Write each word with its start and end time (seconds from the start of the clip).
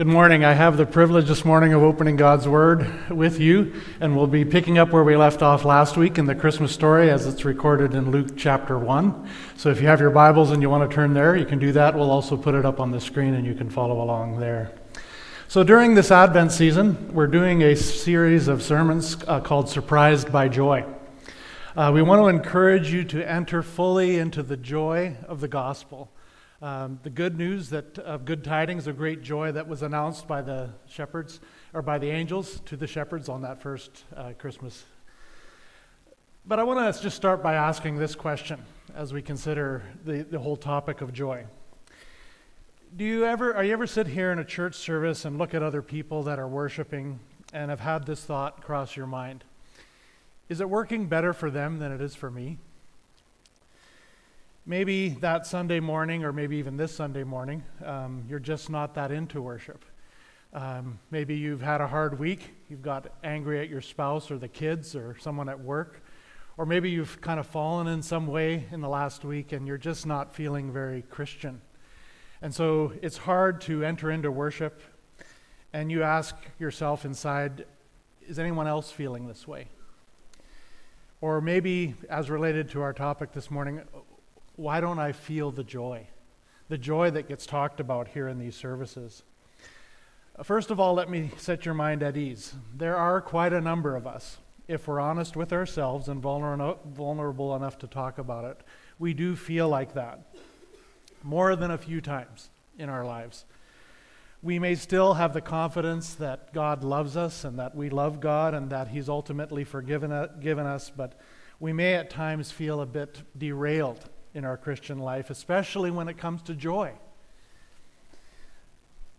Good 0.00 0.06
morning. 0.06 0.46
I 0.46 0.54
have 0.54 0.78
the 0.78 0.86
privilege 0.86 1.28
this 1.28 1.44
morning 1.44 1.74
of 1.74 1.82
opening 1.82 2.16
God's 2.16 2.48
Word 2.48 3.10
with 3.10 3.38
you, 3.38 3.74
and 4.00 4.16
we'll 4.16 4.26
be 4.26 4.46
picking 4.46 4.78
up 4.78 4.92
where 4.92 5.04
we 5.04 5.14
left 5.14 5.42
off 5.42 5.62
last 5.66 5.98
week 5.98 6.16
in 6.16 6.24
the 6.24 6.34
Christmas 6.34 6.72
story 6.72 7.10
as 7.10 7.26
it's 7.26 7.44
recorded 7.44 7.94
in 7.94 8.10
Luke 8.10 8.34
chapter 8.34 8.78
1. 8.78 9.28
So 9.58 9.68
if 9.68 9.78
you 9.78 9.88
have 9.88 10.00
your 10.00 10.08
Bibles 10.08 10.52
and 10.52 10.62
you 10.62 10.70
want 10.70 10.88
to 10.88 10.94
turn 10.94 11.12
there, 11.12 11.36
you 11.36 11.44
can 11.44 11.58
do 11.58 11.70
that. 11.72 11.94
We'll 11.94 12.10
also 12.10 12.34
put 12.38 12.54
it 12.54 12.64
up 12.64 12.80
on 12.80 12.90
the 12.90 12.98
screen 12.98 13.34
and 13.34 13.44
you 13.44 13.54
can 13.54 13.68
follow 13.68 14.00
along 14.00 14.40
there. 14.40 14.72
So 15.48 15.64
during 15.64 15.94
this 15.94 16.10
Advent 16.10 16.52
season, 16.52 17.12
we're 17.12 17.26
doing 17.26 17.60
a 17.60 17.76
series 17.76 18.48
of 18.48 18.62
sermons 18.62 19.18
uh, 19.28 19.40
called 19.40 19.68
Surprised 19.68 20.32
by 20.32 20.48
Joy. 20.48 20.86
Uh, 21.76 21.90
we 21.92 22.00
want 22.00 22.22
to 22.22 22.28
encourage 22.28 22.90
you 22.90 23.04
to 23.04 23.30
enter 23.30 23.62
fully 23.62 24.16
into 24.16 24.42
the 24.42 24.56
joy 24.56 25.18
of 25.28 25.42
the 25.42 25.48
gospel. 25.48 26.10
Um, 26.62 27.00
the 27.02 27.10
good 27.10 27.38
news 27.38 27.70
that 27.70 27.98
of 28.00 28.26
good 28.26 28.44
tidings 28.44 28.86
of 28.86 28.98
great 28.98 29.22
joy 29.22 29.50
that 29.52 29.66
was 29.66 29.80
announced 29.80 30.28
by 30.28 30.42
the 30.42 30.68
shepherds 30.86 31.40
or 31.72 31.80
by 31.80 31.96
the 31.96 32.10
angels 32.10 32.60
to 32.66 32.76
the 32.76 32.86
shepherds 32.86 33.30
on 33.30 33.40
that 33.42 33.62
first 33.62 34.04
uh, 34.14 34.32
Christmas. 34.36 34.84
But 36.44 36.58
I 36.58 36.64
want 36.64 36.94
to 36.94 37.02
just 37.02 37.16
start 37.16 37.42
by 37.42 37.54
asking 37.54 37.96
this 37.96 38.14
question 38.14 38.62
as 38.94 39.10
we 39.10 39.22
consider 39.22 39.82
the, 40.04 40.22
the 40.22 40.38
whole 40.38 40.56
topic 40.56 41.00
of 41.00 41.14
joy. 41.14 41.46
Do 42.94 43.04
you 43.04 43.24
ever 43.24 43.54
are 43.54 43.64
you 43.64 43.72
ever 43.72 43.86
sit 43.86 44.06
here 44.06 44.30
in 44.30 44.38
a 44.38 44.44
church 44.44 44.74
service 44.74 45.24
and 45.24 45.38
look 45.38 45.54
at 45.54 45.62
other 45.62 45.80
people 45.80 46.24
that 46.24 46.38
are 46.38 46.48
worshiping 46.48 47.20
and 47.54 47.70
have 47.70 47.80
had 47.80 48.04
this 48.04 48.22
thought 48.22 48.60
cross 48.60 48.96
your 48.96 49.06
mind? 49.06 49.44
Is 50.50 50.60
it 50.60 50.68
working 50.68 51.06
better 51.06 51.32
for 51.32 51.50
them 51.50 51.78
than 51.78 51.90
it 51.90 52.02
is 52.02 52.14
for 52.14 52.30
me? 52.30 52.58
Maybe 54.70 55.08
that 55.18 55.48
Sunday 55.48 55.80
morning, 55.80 56.22
or 56.22 56.32
maybe 56.32 56.56
even 56.58 56.76
this 56.76 56.94
Sunday 56.94 57.24
morning, 57.24 57.64
um, 57.84 58.22
you're 58.28 58.38
just 58.38 58.70
not 58.70 58.94
that 58.94 59.10
into 59.10 59.42
worship. 59.42 59.84
Um, 60.52 61.00
maybe 61.10 61.36
you've 61.36 61.60
had 61.60 61.80
a 61.80 61.88
hard 61.88 62.20
week. 62.20 62.54
You've 62.68 62.80
got 62.80 63.08
angry 63.24 63.58
at 63.58 63.68
your 63.68 63.80
spouse 63.80 64.30
or 64.30 64.38
the 64.38 64.46
kids 64.46 64.94
or 64.94 65.16
someone 65.18 65.48
at 65.48 65.58
work. 65.58 66.04
Or 66.56 66.66
maybe 66.66 66.88
you've 66.88 67.20
kind 67.20 67.40
of 67.40 67.48
fallen 67.48 67.88
in 67.88 68.00
some 68.00 68.28
way 68.28 68.68
in 68.70 68.80
the 68.80 68.88
last 68.88 69.24
week 69.24 69.50
and 69.50 69.66
you're 69.66 69.76
just 69.76 70.06
not 70.06 70.36
feeling 70.36 70.72
very 70.72 71.02
Christian. 71.02 71.60
And 72.40 72.54
so 72.54 72.92
it's 73.02 73.16
hard 73.16 73.60
to 73.62 73.82
enter 73.84 74.12
into 74.12 74.30
worship 74.30 74.82
and 75.72 75.90
you 75.90 76.04
ask 76.04 76.36
yourself 76.60 77.04
inside, 77.04 77.66
is 78.24 78.38
anyone 78.38 78.68
else 78.68 78.92
feeling 78.92 79.26
this 79.26 79.48
way? 79.48 79.66
Or 81.20 81.40
maybe, 81.40 81.96
as 82.08 82.30
related 82.30 82.70
to 82.70 82.82
our 82.82 82.92
topic 82.92 83.32
this 83.32 83.50
morning, 83.50 83.82
why 84.60 84.78
don't 84.80 84.98
I 84.98 85.12
feel 85.12 85.50
the 85.50 85.64
joy? 85.64 86.06
The 86.68 86.76
joy 86.76 87.10
that 87.12 87.28
gets 87.28 87.46
talked 87.46 87.80
about 87.80 88.08
here 88.08 88.28
in 88.28 88.38
these 88.38 88.54
services. 88.54 89.22
First 90.42 90.70
of 90.70 90.78
all, 90.78 90.92
let 90.92 91.08
me 91.08 91.30
set 91.38 91.64
your 91.64 91.72
mind 91.72 92.02
at 92.02 92.16
ease. 92.16 92.54
There 92.76 92.96
are 92.96 93.22
quite 93.22 93.54
a 93.54 93.60
number 93.60 93.96
of 93.96 94.06
us, 94.06 94.36
if 94.68 94.86
we're 94.86 95.00
honest 95.00 95.34
with 95.34 95.54
ourselves 95.54 96.08
and 96.08 96.20
vulnerable 96.20 97.56
enough 97.56 97.78
to 97.78 97.86
talk 97.86 98.18
about 98.18 98.44
it, 98.44 98.60
we 98.98 99.14
do 99.14 99.34
feel 99.34 99.68
like 99.68 99.94
that 99.94 100.34
more 101.22 101.56
than 101.56 101.70
a 101.70 101.78
few 101.78 102.02
times 102.02 102.50
in 102.78 102.90
our 102.90 103.04
lives. 103.04 103.46
We 104.42 104.58
may 104.58 104.74
still 104.74 105.14
have 105.14 105.32
the 105.32 105.40
confidence 105.40 106.14
that 106.16 106.52
God 106.52 106.84
loves 106.84 107.16
us 107.16 107.44
and 107.44 107.58
that 107.58 107.74
we 107.74 107.88
love 107.88 108.20
God 108.20 108.52
and 108.52 108.68
that 108.70 108.88
He's 108.88 109.08
ultimately 109.08 109.64
forgiven 109.64 110.12
us, 110.12 110.92
but 110.94 111.18
we 111.58 111.72
may 111.72 111.94
at 111.94 112.10
times 112.10 112.50
feel 112.50 112.82
a 112.82 112.86
bit 112.86 113.22
derailed 113.36 114.08
in 114.34 114.44
our 114.44 114.56
Christian 114.56 114.98
life, 114.98 115.30
especially 115.30 115.90
when 115.90 116.08
it 116.08 116.18
comes 116.18 116.42
to 116.42 116.54
joy. 116.54 116.92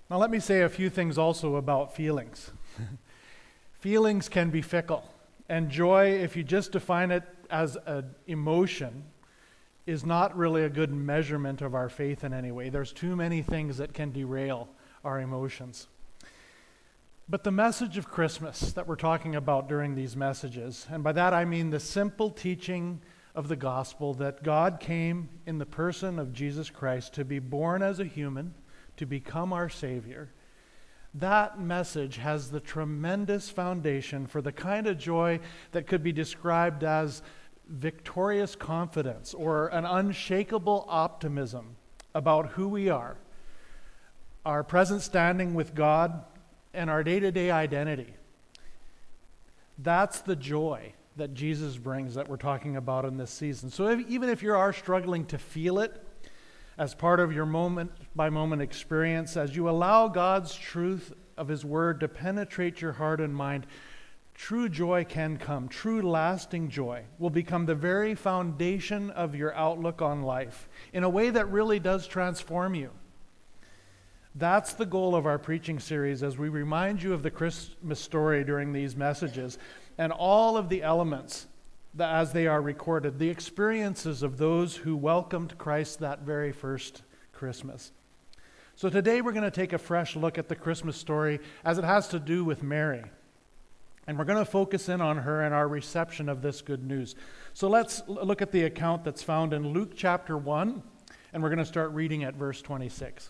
Now, 0.10 0.18
let 0.18 0.30
me 0.30 0.40
say 0.40 0.62
a 0.62 0.70
few 0.70 0.90
things 0.90 1.18
also 1.18 1.56
about 1.56 1.96
feelings. 1.96 2.52
feelings 3.80 4.28
can 4.28 4.50
be 4.50 4.62
fickle, 4.62 5.10
and 5.48 5.70
joy, 5.70 6.12
if 6.12 6.36
you 6.36 6.44
just 6.44 6.72
define 6.74 7.12
it 7.12 7.24
as 7.50 7.78
an 7.86 8.14
emotion, 8.28 9.04
is 9.86 10.06
not 10.06 10.36
really 10.38 10.64
a 10.64 10.70
good 10.70 10.92
measurement 10.92 11.62
of 11.62 11.76
our 11.76 11.90
faith 11.90 12.24
in 12.24 12.34
any 12.34 12.52
way. 12.52 12.70
There's 12.70 12.94
too 12.94 13.16
many 13.16 13.42
things 13.42 13.78
that 13.78 13.94
can 13.94 14.12
derail 14.12 14.70
our 15.04 15.20
emotions. 15.20 15.88
But 17.28 17.44
the 17.44 17.52
message 17.52 17.98
of 17.98 18.10
Christmas 18.10 18.74
that 18.74 18.88
we're 18.88 18.98
talking 18.98 19.36
about 19.36 19.70
during 19.70 19.96
these 19.96 20.16
messages, 20.16 20.86
and 20.90 21.04
by 21.04 21.14
that 21.14 21.34
I 21.34 21.46
mean 21.46 21.70
the 21.70 21.80
simple 21.80 22.30
teaching 22.30 23.02
of 23.34 23.48
the 23.48 23.56
gospel 23.56 24.14
that 24.16 24.44
God 24.44 24.80
came 24.80 25.30
in 25.46 25.58
the 25.58 25.66
person 25.66 26.20
of 26.20 26.34
Jesus 26.34 26.70
Christ 26.70 27.14
to 27.14 27.26
be 27.26 27.40
born 27.40 27.82
as 27.82 28.00
a 28.00 28.06
human, 28.06 28.54
to 28.98 29.06
become 29.06 29.54
our 29.54 29.70
Savior. 29.70 30.34
That 31.14 31.60
message 31.60 32.18
has 32.18 32.52
the 32.52 32.60
tremendous 32.60 33.50
foundation 33.50 34.28
for 34.28 34.42
the 34.42 34.52
kind 34.52 34.88
of 34.88 34.98
joy 34.98 35.40
that 35.72 35.88
could 35.88 36.04
be 36.04 36.12
described 36.12 36.84
as 36.84 37.22
victorious 37.68 38.56
confidence 38.56 39.34
or 39.34 39.68
an 39.70 39.86
unshakable 39.86 40.86
optimism 40.88 41.76
about 42.14 42.50
who 42.50 42.68
we 42.68 42.90
are, 42.90 43.18
our 44.46 44.64
present 44.64 45.02
standing 45.02 45.54
with 45.54 45.74
God, 45.74 46.26
and 46.74 46.90
our 46.90 47.04
day 47.04 47.20
to 47.20 47.32
day 47.32 47.52
identity. 47.52 48.14
That's 49.78 50.22
the 50.22 50.36
joy 50.36 50.94
that 51.18 51.34
Jesus 51.34 51.78
brings 51.78 52.16
that 52.16 52.30
we're 52.30 52.38
talking 52.38 52.78
about 52.78 53.06
in 53.06 53.18
this 53.18 53.32
season. 53.32 53.70
So 53.70 53.88
if, 53.88 54.08
even 54.08 54.30
if 54.30 54.42
you 54.42 54.54
are 54.54 54.74
struggling 54.74 55.26
to 55.26 55.38
feel 55.38 55.80
it 55.80 56.04
as 56.78 56.96
part 56.96 57.20
of 57.20 57.34
your 57.34 57.46
moment 57.46 57.92
by 58.16 58.30
moment 58.30 58.62
experience, 58.62 59.36
as 59.36 59.56
you 59.56 59.70
allow 59.70 60.08
God's 60.08 60.56
truth 60.56 61.14
of 61.38 61.48
His 61.48 61.66
Word 61.66 62.00
to 62.00 62.08
penetrate 62.08 62.82
your 62.82 62.94
heart 62.94 63.20
and 63.20 63.36
mind, 63.36 63.68
true 64.34 64.70
joy 64.70 65.04
can 65.04 65.38
come. 65.38 65.68
True 65.68 66.02
lasting 66.02 66.70
joy 66.70 67.04
will 67.20 67.30
become 67.30 67.66
the 67.66 67.76
very 67.76 68.16
foundation 68.16 69.10
of 69.12 69.36
your 69.36 69.54
outlook 69.54 70.02
on 70.02 70.24
life 70.24 70.70
in 70.94 71.04
a 71.04 71.10
way 71.10 71.30
that 71.30 71.52
really 71.52 71.80
does 71.80 72.08
transform 72.08 72.74
you. 72.74 72.90
That's 74.36 74.74
the 74.74 74.86
goal 74.86 75.14
of 75.14 75.26
our 75.26 75.38
preaching 75.38 75.78
series 75.78 76.24
as 76.24 76.38
we 76.38 76.48
remind 76.48 77.04
you 77.04 77.14
of 77.14 77.22
the 77.22 77.30
Christmas 77.30 78.00
story 78.00 78.46
during 78.46 78.72
these 78.72 78.96
messages 78.96 79.58
and 80.02 80.12
all 80.12 80.58
of 80.58 80.68
the 80.68 80.82
elements 80.82 81.46
as 82.00 82.34
they 82.34 82.48
are 82.48 82.60
recorded, 82.60 83.20
the 83.20 83.30
experiences 83.30 84.24
of 84.24 84.40
those 84.40 84.78
who 84.78 84.98
welcomed 84.98 85.56
Christ 85.60 86.00
that 86.00 86.22
very 86.22 86.52
first 86.52 87.04
Christmas. 87.32 87.92
So 88.76 88.90
today 88.90 89.22
we're 89.22 89.32
going 89.32 89.44
to 89.44 89.52
take 89.52 89.74
a 89.74 89.78
fresh 89.78 90.16
look 90.16 90.40
at 90.40 90.50
the 90.50 90.56
Christmas 90.56 90.98
story 90.98 91.40
as 91.64 91.78
it 91.78 91.84
has 91.84 92.08
to 92.08 92.20
do 92.20 92.44
with 92.44 92.64
Mary. 92.64 93.04
And 94.08 94.18
we're 94.18 94.26
going 94.26 94.44
to 94.44 94.52
focus 94.52 94.90
in 94.90 95.02
on 95.02 95.18
her 95.18 95.44
and 95.44 95.54
our 95.54 95.68
reception 95.68 96.30
of 96.30 96.42
this 96.42 96.64
good 96.64 96.84
news. 96.84 97.14
So 97.54 97.70
let's 97.70 98.02
look 98.08 98.42
at 98.42 98.52
the 98.52 98.64
account 98.64 99.04
that's 99.04 99.22
found 99.22 99.54
in 99.54 99.72
Luke 99.72 99.92
chapter 99.96 100.36
1, 100.36 100.82
and 101.32 101.44
we're 101.44 101.50
going 101.50 101.60
to 101.60 101.66
start 101.66 101.92
reading 101.92 102.24
at 102.24 102.34
verse 102.34 102.60
26. 102.64 103.30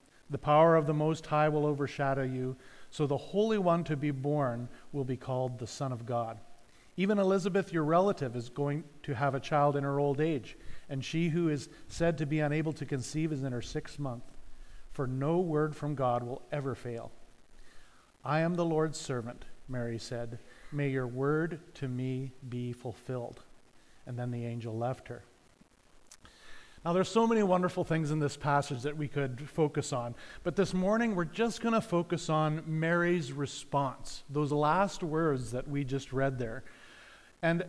The 0.31 0.37
power 0.37 0.77
of 0.77 0.87
the 0.87 0.93
Most 0.93 1.25
High 1.25 1.49
will 1.49 1.65
overshadow 1.65 2.23
you. 2.23 2.55
So 2.89 3.05
the 3.05 3.17
Holy 3.17 3.57
One 3.57 3.83
to 3.83 3.97
be 3.97 4.11
born 4.11 4.69
will 4.93 5.03
be 5.03 5.17
called 5.17 5.59
the 5.59 5.67
Son 5.67 5.91
of 5.91 6.05
God. 6.05 6.39
Even 6.97 7.19
Elizabeth, 7.19 7.71
your 7.71 7.83
relative, 7.83 8.35
is 8.35 8.49
going 8.49 8.83
to 9.03 9.13
have 9.13 9.35
a 9.35 9.39
child 9.39 9.75
in 9.75 9.83
her 9.83 9.99
old 9.99 10.19
age, 10.19 10.57
and 10.89 11.03
she 11.03 11.29
who 11.29 11.49
is 11.49 11.69
said 11.87 12.17
to 12.17 12.25
be 12.25 12.39
unable 12.39 12.73
to 12.73 12.85
conceive 12.85 13.31
is 13.31 13.43
in 13.43 13.51
her 13.51 13.61
sixth 13.61 13.99
month. 13.99 14.23
For 14.91 15.07
no 15.07 15.39
word 15.39 15.75
from 15.75 15.95
God 15.95 16.23
will 16.23 16.41
ever 16.51 16.75
fail. 16.75 17.11
I 18.23 18.41
am 18.41 18.55
the 18.55 18.65
Lord's 18.65 18.99
servant. 18.99 19.45
Mary 19.67 19.97
said, 19.97 20.37
May 20.71 20.89
your 20.89 21.07
word 21.07 21.59
to 21.75 21.87
me 21.87 22.33
be 22.49 22.73
fulfilled. 22.73 23.41
And 24.05 24.17
then 24.17 24.31
the 24.31 24.45
angel 24.45 24.77
left 24.77 25.07
her. 25.07 25.23
Now, 26.83 26.93
there's 26.93 27.09
so 27.09 27.27
many 27.27 27.43
wonderful 27.43 27.83
things 27.83 28.09
in 28.09 28.17
this 28.17 28.35
passage 28.35 28.81
that 28.81 28.97
we 28.97 29.07
could 29.07 29.47
focus 29.47 29.93
on, 29.93 30.15
but 30.43 30.55
this 30.55 30.73
morning 30.73 31.15
we're 31.15 31.25
just 31.25 31.61
going 31.61 31.75
to 31.75 31.81
focus 31.81 32.27
on 32.27 32.63
Mary's 32.65 33.31
response, 33.31 34.23
those 34.31 34.51
last 34.51 35.03
words 35.03 35.51
that 35.51 35.67
we 35.67 35.83
just 35.83 36.11
read 36.11 36.39
there, 36.39 36.63
and 37.43 37.63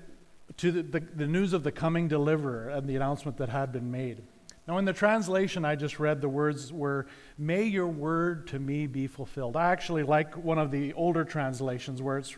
to 0.56 0.72
the, 0.72 0.82
the, 0.82 1.00
the 1.00 1.26
news 1.26 1.52
of 1.52 1.62
the 1.62 1.70
coming 1.70 2.08
deliverer 2.08 2.70
and 2.70 2.88
the 2.88 2.96
announcement 2.96 3.36
that 3.36 3.50
had 3.50 3.70
been 3.70 3.90
made. 3.90 4.22
Now, 4.66 4.78
in 4.78 4.86
the 4.86 4.94
translation 4.94 5.66
I 5.66 5.76
just 5.76 5.98
read, 5.98 6.22
the 6.22 6.28
words 6.28 6.72
were, 6.72 7.06
May 7.36 7.64
your 7.64 7.88
word 7.88 8.46
to 8.48 8.58
me 8.58 8.86
be 8.86 9.08
fulfilled. 9.08 9.58
I 9.58 9.72
actually 9.72 10.04
like 10.04 10.36
one 10.38 10.58
of 10.58 10.70
the 10.70 10.94
older 10.94 11.24
translations 11.24 12.00
where 12.00 12.16
it's 12.16 12.34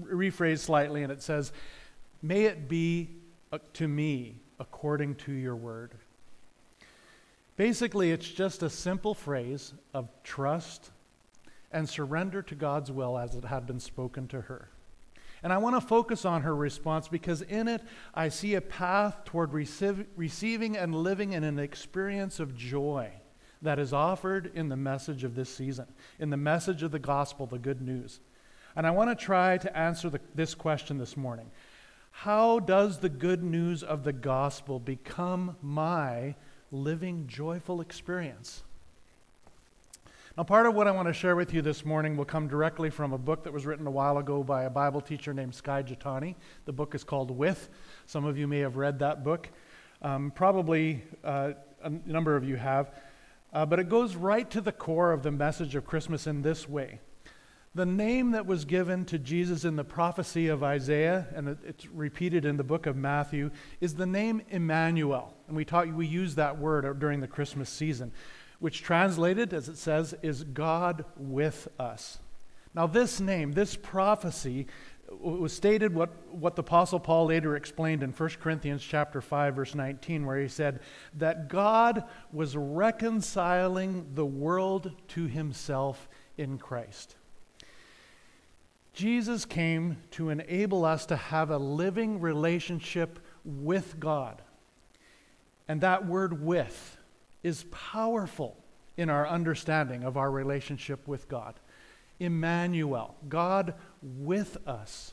rephrased 0.00 0.60
slightly 0.60 1.02
and 1.02 1.10
it 1.10 1.22
says, 1.22 1.52
May 2.22 2.44
it 2.44 2.68
be 2.68 3.10
uh, 3.50 3.58
to 3.74 3.88
me 3.88 4.36
according 4.64 5.14
to 5.14 5.32
your 5.32 5.54
word. 5.54 5.92
Basically, 7.56 8.12
it's 8.12 8.26
just 8.26 8.62
a 8.62 8.70
simple 8.70 9.12
phrase 9.12 9.74
of 9.92 10.08
trust 10.22 10.90
and 11.70 11.86
surrender 11.86 12.40
to 12.40 12.54
God's 12.54 12.90
will 12.90 13.18
as 13.18 13.34
it 13.34 13.44
had 13.44 13.66
been 13.66 13.78
spoken 13.78 14.26
to 14.28 14.40
her. 14.40 14.70
And 15.42 15.52
I 15.52 15.58
want 15.58 15.76
to 15.76 15.86
focus 15.86 16.24
on 16.24 16.42
her 16.42 16.56
response 16.56 17.08
because 17.08 17.42
in 17.42 17.68
it 17.68 17.82
I 18.14 18.30
see 18.30 18.54
a 18.54 18.62
path 18.62 19.26
toward 19.26 19.52
receive, 19.52 20.06
receiving 20.16 20.78
and 20.78 20.94
living 20.94 21.34
in 21.34 21.44
an 21.44 21.58
experience 21.58 22.40
of 22.40 22.56
joy 22.56 23.10
that 23.60 23.78
is 23.78 23.92
offered 23.92 24.50
in 24.54 24.70
the 24.70 24.76
message 24.76 25.24
of 25.24 25.34
this 25.34 25.54
season, 25.54 25.86
in 26.18 26.30
the 26.30 26.38
message 26.38 26.82
of 26.82 26.90
the 26.90 26.98
gospel, 26.98 27.44
the 27.44 27.58
good 27.58 27.82
news. 27.82 28.20
And 28.74 28.86
I 28.86 28.92
want 28.92 29.10
to 29.10 29.24
try 29.24 29.58
to 29.58 29.76
answer 29.76 30.08
the, 30.08 30.20
this 30.34 30.54
question 30.54 30.96
this 30.96 31.18
morning 31.18 31.50
How 32.18 32.58
does 32.58 33.00
the 33.00 33.10
good 33.10 33.42
news 33.42 33.82
of 33.82 34.04
the 34.04 34.12
gospel 34.12 34.78
become 34.78 35.56
my 35.60 36.36
living, 36.70 37.26
joyful 37.26 37.82
experience? 37.82 38.62
Now, 40.34 40.44
part 40.44 40.66
of 40.66 40.74
what 40.74 40.88
I 40.88 40.92
want 40.92 41.08
to 41.08 41.12
share 41.12 41.36
with 41.36 41.52
you 41.52 41.60
this 41.60 41.84
morning 41.84 42.16
will 42.16 42.24
come 42.24 42.48
directly 42.48 42.88
from 42.88 43.12
a 43.12 43.18
book 43.18 43.42
that 43.42 43.52
was 43.52 43.66
written 43.66 43.86
a 43.86 43.90
while 43.90 44.16
ago 44.16 44.42
by 44.42 44.62
a 44.62 44.70
Bible 44.70 45.02
teacher 45.02 45.34
named 45.34 45.54
Skye 45.54 45.82
Jethani. 45.82 46.36
The 46.64 46.72
book 46.72 46.94
is 46.94 47.04
called 47.04 47.30
With. 47.30 47.68
Some 48.06 48.24
of 48.24 48.38
you 48.38 48.46
may 48.46 48.60
have 48.60 48.76
read 48.76 49.00
that 49.00 49.22
book. 49.22 49.50
Um, 50.00 50.30
probably 50.30 51.02
uh, 51.24 51.52
a 51.82 51.90
number 51.90 52.36
of 52.36 52.48
you 52.48 52.56
have. 52.56 52.94
Uh, 53.52 53.66
but 53.66 53.80
it 53.80 53.88
goes 53.90 54.16
right 54.16 54.48
to 54.50 54.62
the 54.62 54.72
core 54.72 55.12
of 55.12 55.24
the 55.24 55.32
message 55.32 55.74
of 55.74 55.84
Christmas 55.84 56.26
in 56.26 56.42
this 56.42 56.66
way. 56.68 57.00
The 57.74 57.86
name 57.86 58.30
that 58.32 58.46
was 58.46 58.64
given 58.64 59.04
to 59.06 59.18
Jesus 59.18 59.64
in 59.64 59.74
the 59.74 59.84
prophecy 59.84 60.46
of 60.46 60.62
Isaiah, 60.62 61.26
and 61.34 61.56
it's 61.66 61.86
repeated 61.86 62.44
in 62.44 62.56
the 62.56 62.62
book 62.62 62.86
of 62.86 62.96
Matthew, 62.96 63.50
is 63.80 63.94
the 63.94 64.06
name 64.06 64.42
Emmanuel. 64.50 65.34
And 65.48 65.56
we, 65.56 65.64
taught, 65.64 65.88
you, 65.88 65.94
we 65.94 66.06
use 66.06 66.36
that 66.36 66.58
word 66.58 67.00
during 67.00 67.20
the 67.20 67.26
Christmas 67.26 67.68
season 67.68 68.12
which 68.64 68.82
translated, 68.82 69.52
as 69.52 69.68
it 69.68 69.76
says, 69.76 70.14
is 70.22 70.42
God 70.42 71.04
with 71.16 71.68
us. 71.78 72.18
Now, 72.74 72.86
this 72.86 73.20
name, 73.20 73.52
this 73.52 73.76
prophecy, 73.76 74.68
was 75.20 75.52
stated 75.52 75.94
what, 75.94 76.10
what 76.32 76.56
the 76.56 76.62
apostle 76.62 76.98
paul 76.98 77.26
later 77.26 77.56
explained 77.56 78.02
in 78.02 78.10
1 78.10 78.28
corinthians 78.40 78.82
chapter 78.82 79.20
5 79.20 79.54
verse 79.54 79.74
19 79.74 80.24
where 80.24 80.40
he 80.40 80.48
said 80.48 80.80
that 81.12 81.48
god 81.48 82.04
was 82.32 82.56
reconciling 82.56 84.06
the 84.14 84.24
world 84.24 84.92
to 85.08 85.26
himself 85.26 86.08
in 86.38 86.56
christ 86.56 87.16
jesus 88.94 89.44
came 89.44 89.96
to 90.10 90.30
enable 90.30 90.84
us 90.84 91.06
to 91.06 91.16
have 91.16 91.50
a 91.50 91.58
living 91.58 92.20
relationship 92.20 93.18
with 93.44 94.00
god 94.00 94.40
and 95.68 95.80
that 95.80 96.06
word 96.06 96.42
with 96.42 96.96
is 97.42 97.64
powerful 97.70 98.56
in 98.96 99.10
our 99.10 99.26
understanding 99.26 100.04
of 100.04 100.16
our 100.16 100.30
relationship 100.30 101.06
with 101.06 101.28
God. 101.28 101.54
Emmanuel, 102.20 103.14
God 103.28 103.74
with 104.02 104.56
us. 104.66 105.12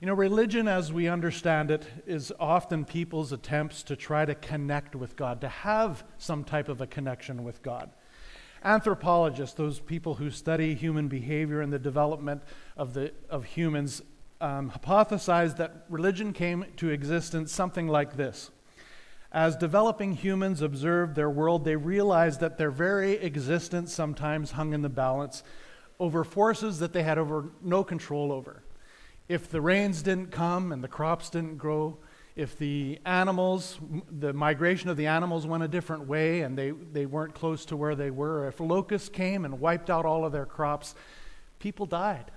You 0.00 0.06
know, 0.06 0.14
religion 0.14 0.68
as 0.68 0.92
we 0.92 1.08
understand 1.08 1.70
it 1.70 1.86
is 2.06 2.30
often 2.38 2.84
people's 2.84 3.32
attempts 3.32 3.82
to 3.84 3.96
try 3.96 4.26
to 4.26 4.34
connect 4.34 4.94
with 4.94 5.16
God, 5.16 5.40
to 5.40 5.48
have 5.48 6.04
some 6.18 6.44
type 6.44 6.68
of 6.68 6.80
a 6.80 6.86
connection 6.86 7.42
with 7.42 7.62
God. 7.62 7.90
Anthropologists, 8.64 9.54
those 9.54 9.78
people 9.78 10.14
who 10.14 10.30
study 10.30 10.74
human 10.74 11.08
behavior 11.08 11.60
and 11.60 11.72
the 11.72 11.78
development 11.78 12.42
of, 12.76 12.94
the, 12.94 13.12
of 13.28 13.44
humans, 13.44 14.02
um, 14.40 14.70
hypothesize 14.70 15.56
that 15.58 15.84
religion 15.88 16.32
came 16.32 16.64
to 16.76 16.90
existence 16.90 17.52
something 17.52 17.88
like 17.88 18.16
this 18.16 18.50
as 19.34 19.56
developing 19.56 20.12
humans 20.12 20.62
observed 20.62 21.16
their 21.16 21.28
world, 21.28 21.64
they 21.64 21.74
realized 21.74 22.38
that 22.38 22.56
their 22.56 22.70
very 22.70 23.14
existence 23.14 23.92
sometimes 23.92 24.52
hung 24.52 24.72
in 24.72 24.82
the 24.82 24.88
balance 24.88 25.42
over 25.98 26.22
forces 26.22 26.78
that 26.78 26.92
they 26.92 27.02
had 27.02 27.18
over 27.18 27.50
no 27.60 27.82
control 27.82 28.30
over. 28.30 28.62
If 29.28 29.50
the 29.50 29.60
rains 29.60 30.02
didn't 30.02 30.30
come 30.30 30.70
and 30.70 30.84
the 30.84 30.88
crops 30.88 31.30
didn't 31.30 31.56
grow, 31.56 31.98
if 32.36 32.58
the 32.58 32.98
animals, 33.04 33.78
the 34.10 34.32
migration 34.32 34.90
of 34.90 34.96
the 34.96 35.06
animals 35.06 35.46
went 35.46 35.62
a 35.62 35.68
different 35.68 36.08
way 36.08 36.40
and 36.40 36.58
they, 36.58 36.70
they 36.70 37.06
weren't 37.06 37.34
close 37.34 37.64
to 37.66 37.76
where 37.76 37.94
they 37.94 38.10
were, 38.10 38.48
if 38.48 38.58
locusts 38.58 39.08
came 39.08 39.44
and 39.44 39.60
wiped 39.60 39.88
out 39.88 40.04
all 40.04 40.24
of 40.24 40.32
their 40.32 40.46
crops, 40.46 40.94
people 41.60 41.86
died. 41.86 42.32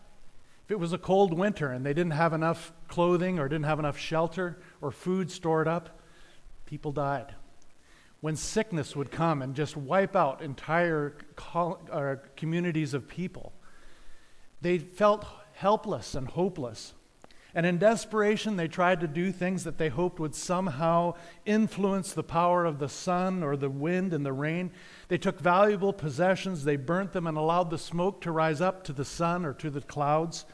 If 0.66 0.72
it 0.72 0.80
was 0.80 0.94
a 0.94 0.98
cold 0.98 1.34
winter 1.34 1.72
and 1.72 1.86
they 1.86 1.94
didn't 1.94 2.12
have 2.12 2.34
enough 2.34 2.74
clothing 2.88 3.40
or 3.40 3.48
didn't 3.48 3.66
have 3.66 3.80
enough 3.80 3.98
shelter 3.98 4.60
or 4.82 4.92
food 4.92 5.32
stored 5.32 5.68
up, 5.68 6.00
people 6.66 6.92
died. 6.92 7.34
When 8.22 8.36
sickness 8.36 8.96
would 8.96 9.10
come 9.10 9.42
and 9.42 9.56
just 9.56 9.78
wipe 9.78 10.16
out 10.16 10.42
entire 10.42 11.16
communities 12.36 12.94
of 12.94 13.08
people, 13.08 13.54
they 14.62 14.78
felt 14.78 15.26
helpless 15.54 16.14
and 16.16 16.28
hopeless. 16.28 16.94
And 17.58 17.66
in 17.66 17.80
desperation, 17.80 18.56
they 18.56 18.68
tried 18.68 19.00
to 19.00 19.08
do 19.08 19.32
things 19.32 19.64
that 19.64 19.80
they 19.80 19.90
hoped 19.90 20.20
would 20.20 20.36
somehow 20.36 21.16
influence 21.44 22.14
the 22.14 22.22
power 22.22 22.66
of 22.66 22.78
the 22.78 22.88
sun 22.88 23.42
or 23.42 23.58
the 23.58 23.68
wind 23.68 24.14
and 24.14 24.24
the 24.24 24.32
rain. 24.32 24.70
They 25.08 25.18
took 25.18 25.40
valuable 25.40 25.92
possessions, 25.92 26.66
they 26.66 26.76
burnt 26.76 27.14
them, 27.14 27.26
and 27.26 27.36
allowed 27.36 27.72
the 27.72 27.80
smoke 27.80 28.22
to 28.22 28.32
rise 28.32 28.62
up 28.62 28.84
to 28.84 28.94
the 28.94 29.04
sun 29.04 29.44
or 29.44 29.54
to 29.54 29.72
the 29.72 29.82
clouds. 29.82 30.46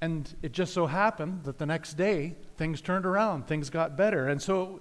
And 0.00 0.34
it 0.40 0.52
just 0.52 0.72
so 0.72 0.86
happened 0.86 1.44
that 1.44 1.58
the 1.58 1.66
next 1.66 1.98
day, 1.98 2.36
things 2.56 2.80
turned 2.80 3.04
around, 3.04 3.46
things 3.46 3.68
got 3.68 3.94
better. 3.94 4.26
And 4.26 4.40
so 4.40 4.80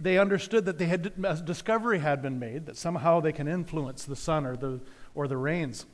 they 0.00 0.16
understood 0.16 0.64
that 0.66 0.78
they 0.78 0.86
had, 0.86 1.12
a 1.24 1.34
discovery 1.42 1.98
had 1.98 2.22
been 2.22 2.38
made 2.38 2.66
that 2.66 2.76
somehow 2.76 3.18
they 3.18 3.32
can 3.32 3.48
influence 3.48 4.04
the 4.04 4.14
sun 4.14 4.46
or 4.46 4.56
the, 4.56 4.78
or 5.16 5.26
the 5.26 5.38
rains. 5.38 5.86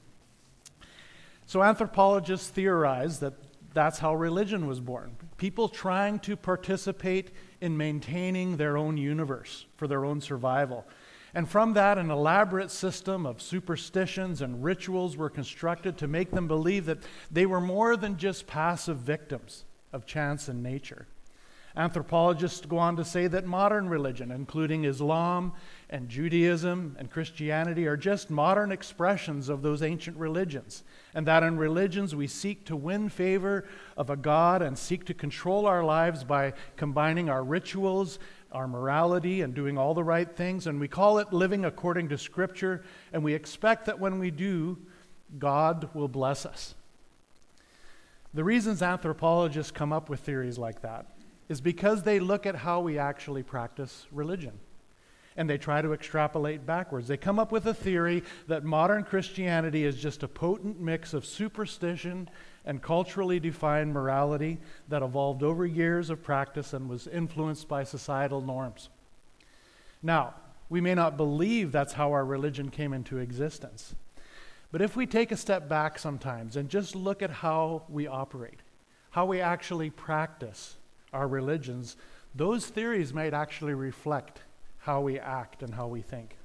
So 1.46 1.62
anthropologists 1.62 2.50
theorize 2.50 3.20
that 3.20 3.32
that's 3.74 3.98
how 3.98 4.14
religion 4.14 4.66
was 4.66 4.80
born. 4.80 5.16
People 5.36 5.68
trying 5.68 6.20
to 6.20 6.36
participate 6.36 7.32
in 7.60 7.76
maintaining 7.76 8.56
their 8.56 8.76
own 8.76 8.96
universe 8.96 9.66
for 9.76 9.86
their 9.86 10.04
own 10.04 10.20
survival. 10.20 10.86
And 11.34 11.48
from 11.48 11.74
that, 11.74 11.98
an 11.98 12.10
elaborate 12.10 12.70
system 12.70 13.26
of 13.26 13.42
superstitions 13.42 14.40
and 14.40 14.62
rituals 14.62 15.16
were 15.16 15.28
constructed 15.28 15.98
to 15.98 16.06
make 16.06 16.30
them 16.30 16.46
believe 16.46 16.86
that 16.86 17.02
they 17.30 17.44
were 17.44 17.60
more 17.60 17.96
than 17.96 18.16
just 18.16 18.46
passive 18.46 18.98
victims 18.98 19.64
of 19.92 20.06
chance 20.06 20.48
and 20.48 20.62
nature. 20.62 21.08
Anthropologists 21.76 22.64
go 22.66 22.78
on 22.78 22.94
to 22.96 23.04
say 23.04 23.26
that 23.26 23.46
modern 23.46 23.88
religion, 23.88 24.30
including 24.30 24.84
Islam 24.84 25.52
and 25.90 26.08
Judaism 26.08 26.94
and 27.00 27.10
Christianity, 27.10 27.88
are 27.88 27.96
just 27.96 28.30
modern 28.30 28.70
expressions 28.70 29.48
of 29.48 29.62
those 29.62 29.82
ancient 29.82 30.16
religions. 30.16 30.84
And 31.14 31.26
that 31.26 31.42
in 31.42 31.56
religions 31.56 32.14
we 32.14 32.28
seek 32.28 32.64
to 32.66 32.76
win 32.76 33.08
favor 33.08 33.66
of 33.96 34.08
a 34.08 34.16
God 34.16 34.62
and 34.62 34.78
seek 34.78 35.04
to 35.06 35.14
control 35.14 35.66
our 35.66 35.82
lives 35.82 36.22
by 36.22 36.52
combining 36.76 37.28
our 37.28 37.42
rituals, 37.42 38.20
our 38.52 38.68
morality, 38.68 39.40
and 39.40 39.52
doing 39.52 39.76
all 39.76 39.94
the 39.94 40.04
right 40.04 40.30
things. 40.30 40.68
And 40.68 40.78
we 40.78 40.86
call 40.86 41.18
it 41.18 41.32
living 41.32 41.64
according 41.64 42.08
to 42.10 42.18
Scripture. 42.18 42.84
And 43.12 43.24
we 43.24 43.34
expect 43.34 43.86
that 43.86 43.98
when 43.98 44.20
we 44.20 44.30
do, 44.30 44.78
God 45.40 45.88
will 45.92 46.06
bless 46.06 46.46
us. 46.46 46.76
The 48.32 48.44
reasons 48.44 48.80
anthropologists 48.80 49.72
come 49.72 49.92
up 49.92 50.08
with 50.08 50.20
theories 50.20 50.56
like 50.56 50.82
that 50.82 51.06
is 51.48 51.60
because 51.60 52.02
they 52.02 52.18
look 52.18 52.46
at 52.46 52.54
how 52.54 52.80
we 52.80 52.98
actually 52.98 53.42
practice 53.42 54.06
religion. 54.12 54.58
And 55.36 55.50
they 55.50 55.58
try 55.58 55.82
to 55.82 55.92
extrapolate 55.92 56.64
backwards. 56.64 57.08
They 57.08 57.16
come 57.16 57.40
up 57.40 57.50
with 57.50 57.66
a 57.66 57.74
theory 57.74 58.22
that 58.46 58.62
modern 58.62 59.02
Christianity 59.02 59.84
is 59.84 59.96
just 59.96 60.22
a 60.22 60.28
potent 60.28 60.80
mix 60.80 61.12
of 61.12 61.26
superstition 61.26 62.28
and 62.64 62.80
culturally 62.80 63.40
defined 63.40 63.92
morality 63.92 64.58
that 64.88 65.02
evolved 65.02 65.42
over 65.42 65.66
years 65.66 66.08
of 66.08 66.22
practice 66.22 66.72
and 66.72 66.88
was 66.88 67.08
influenced 67.08 67.66
by 67.66 67.82
societal 67.82 68.40
norms. 68.40 68.90
Now, 70.02 70.34
we 70.68 70.80
may 70.80 70.94
not 70.94 71.16
believe 71.16 71.72
that's 71.72 71.94
how 71.94 72.12
our 72.12 72.24
religion 72.24 72.70
came 72.70 72.92
into 72.92 73.18
existence. 73.18 73.94
But 74.70 74.82
if 74.82 74.96
we 74.96 75.06
take 75.06 75.30
a 75.30 75.36
step 75.36 75.68
back 75.68 75.98
sometimes 75.98 76.56
and 76.56 76.68
just 76.68 76.94
look 76.94 77.22
at 77.22 77.30
how 77.30 77.84
we 77.88 78.06
operate, 78.06 78.60
how 79.10 79.26
we 79.26 79.40
actually 79.40 79.90
practice 79.90 80.76
our 81.14 81.28
religions, 81.28 81.96
those 82.34 82.66
theories 82.66 83.14
might 83.14 83.32
actually 83.32 83.74
reflect 83.74 84.42
how 84.78 85.00
we 85.00 85.18
act 85.18 85.62
and 85.62 85.74
how 85.74 85.86
we 85.86 86.02
think. 86.02 86.36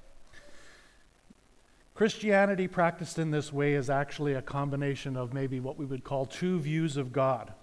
Christianity 1.95 2.67
practiced 2.69 3.19
in 3.19 3.31
this 3.31 3.51
way 3.51 3.73
is 3.73 3.89
actually 3.89 4.33
a 4.33 4.41
combination 4.41 5.17
of 5.17 5.33
maybe 5.33 5.59
what 5.59 5.77
we 5.77 5.85
would 5.85 6.05
call 6.05 6.25
two 6.25 6.57
views 6.59 6.95
of 6.95 7.11
God. 7.11 7.53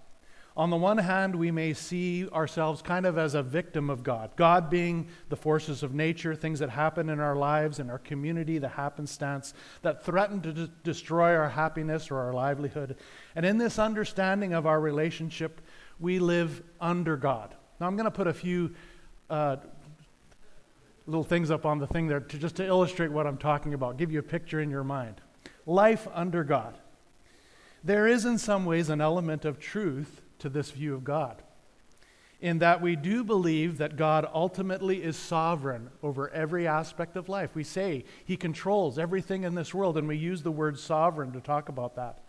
On 0.56 0.70
the 0.70 0.76
one 0.76 0.96
hand, 0.96 1.36
we 1.36 1.50
may 1.50 1.75
see 1.75 2.26
ourselves 2.30 2.80
kind 2.80 3.04
of 3.04 3.18
as 3.18 3.34
a 3.34 3.42
victim 3.42 3.90
of 3.90 4.02
God. 4.02 4.30
God 4.36 4.70
being 4.70 5.08
the 5.28 5.36
forces 5.36 5.82
of 5.82 5.92
nature, 5.92 6.34
things 6.34 6.60
that 6.60 6.70
happen 6.70 7.10
in 7.10 7.20
our 7.20 7.36
lives, 7.36 7.78
in 7.78 7.90
our 7.90 7.98
community, 7.98 8.56
the 8.56 8.68
happenstance 8.68 9.52
that 9.82 10.02
threaten 10.02 10.40
to 10.40 10.52
d- 10.54 10.72
destroy 10.82 11.34
our 11.36 11.50
happiness 11.50 12.10
or 12.10 12.18
our 12.18 12.32
livelihood. 12.32 12.96
And 13.34 13.44
in 13.44 13.58
this 13.58 13.78
understanding 13.78 14.54
of 14.54 14.66
our 14.66 14.80
relationship, 14.80 15.60
we 15.99 16.19
live 16.19 16.62
under 16.81 17.17
God. 17.17 17.55
Now, 17.81 17.87
I'm 17.87 17.97
going 17.97 18.05
to 18.05 18.11
put 18.11 18.26
a 18.26 18.35
few 18.35 18.75
uh, 19.31 19.57
little 21.07 21.25
things 21.25 21.50
up 21.50 21.65
on 21.65 21.79
the 21.79 21.87
thing 21.87 22.07
there 22.07 22.21
to, 22.21 22.38
just 22.38 22.57
to 22.57 22.67
illustrate 22.67 23.11
what 23.12 23.26
I'm 23.26 23.38
talking 23.38 23.75
about, 23.75 23.97
give 23.97 24.11
you 24.11 24.19
a 24.19 24.25
picture 24.25 24.61
in 24.61 24.71
your 24.71 24.85
mind. 24.85 25.21
Life 25.67 26.07
under 26.12 26.45
God. 26.45 26.79
There 27.85 28.07
is, 28.07 28.25
in 28.25 28.38
some 28.38 28.65
ways, 28.65 28.91
an 28.91 29.00
element 29.00 29.45
of 29.45 29.61
truth 29.61 30.23
to 30.41 30.49
this 30.49 30.71
view 30.71 30.95
of 30.95 31.05
God, 31.05 31.43
in 32.41 32.59
that 32.59 32.83
we 32.83 32.97
do 32.97 33.25
believe 33.25 33.79
that 33.79 33.97
God 33.97 34.29
ultimately 34.35 35.03
is 35.03 35.17
sovereign 35.17 35.91
over 36.03 36.29
every 36.31 36.67
aspect 36.67 37.17
of 37.17 37.29
life. 37.29 37.55
We 37.55 37.65
say 37.65 38.05
He 38.25 38.37
controls 38.37 38.99
everything 38.99 39.45
in 39.45 39.55
this 39.55 39.73
world, 39.73 39.97
and 39.97 40.09
we 40.09 40.17
use 40.17 40.43
the 40.43 40.50
word 40.50 40.79
sovereign 40.79 41.33
to 41.33 41.41
talk 41.41 41.69
about 41.69 41.95
that. 41.97 42.25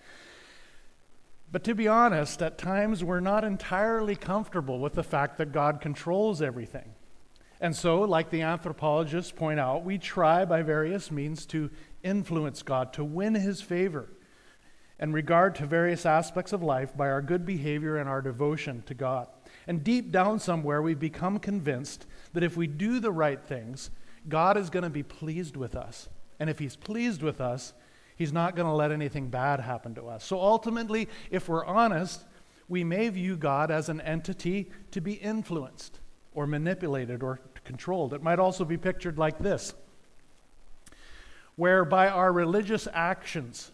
But 1.52 1.64
to 1.64 1.76
be 1.76 1.88
honest, 1.88 2.42
at 2.42 2.58
times 2.58 3.04
we're 3.04 3.20
not 3.20 3.44
entirely 3.44 4.16
comfortable 4.16 4.80
with 4.80 4.94
the 4.94 5.04
fact 5.04 5.38
that 5.38 5.52
God 5.52 5.80
controls 5.80 6.42
everything. 6.42 6.94
And 7.60 7.76
so, 7.76 8.02
like 8.02 8.30
the 8.30 8.42
anthropologists 8.42 9.32
point 9.32 9.60
out, 9.60 9.84
we 9.84 9.98
try 9.98 10.46
by 10.46 10.62
various 10.62 11.10
means 11.10 11.46
to 11.48 11.72
influence 12.04 12.62
God, 12.62 12.94
to 12.94 13.04
win 13.04 13.34
his 13.34 13.62
favor 13.62 14.10
and 15.00 15.14
regard 15.14 15.56
to 15.56 15.66
various 15.66 16.06
aspects 16.06 16.54
of 16.54 16.64
life 16.64 16.96
by 16.96 17.10
our 17.10 17.22
good 17.22 17.46
behavior 17.46 17.98
and 17.98 18.10
our 18.10 18.22
devotion 18.22 18.84
to 18.88 18.94
God. 18.94 19.28
And 19.68 19.84
deep 19.84 20.12
down 20.12 20.40
somewhere, 20.40 20.82
we've 20.82 21.00
become 21.00 21.40
convinced 21.40 22.06
that 22.34 22.44
if 22.44 22.58
we 22.58 22.68
do 22.68 23.00
the 23.00 23.12
right 23.12 23.42
things, 23.42 23.90
God 24.28 24.58
is 24.58 24.70
going 24.70 24.84
to 24.84 24.90
be 24.90 25.04
pleased 25.04 25.56
with 25.56 25.76
us. 25.76 26.10
And 26.40 26.50
if 26.50 26.60
He's 26.60 26.76
pleased 26.76 27.22
with 27.22 27.40
us, 27.40 27.74
He's 28.18 28.34
not 28.34 28.56
going 28.56 28.68
to 28.68 28.74
let 28.74 28.92
anything 28.92 29.30
bad 29.30 29.60
happen 29.60 29.96
to 29.96 30.08
us. 30.08 30.24
So 30.24 30.40
ultimately, 30.40 31.08
if 31.30 31.48
we're 31.48 31.66
honest, 31.66 32.24
we 32.68 32.84
may 32.84 33.10
view 33.10 33.38
God 33.38 33.72
as 33.72 33.90
an 33.90 34.02
entity 34.02 34.70
to 34.92 35.02
be 35.02 35.14
influenced 35.14 36.00
or 36.34 36.48
manipulated 36.48 37.24
or 37.24 37.40
controlled. 37.64 38.14
It 38.14 38.24
might 38.24 38.40
also 38.40 38.66
be 38.66 38.78
pictured 38.78 39.18
like 39.18 39.40
this 39.40 39.74
where 41.58 41.84
by 41.84 42.08
our 42.08 42.32
religious 42.32 42.88
actions, 42.94 43.72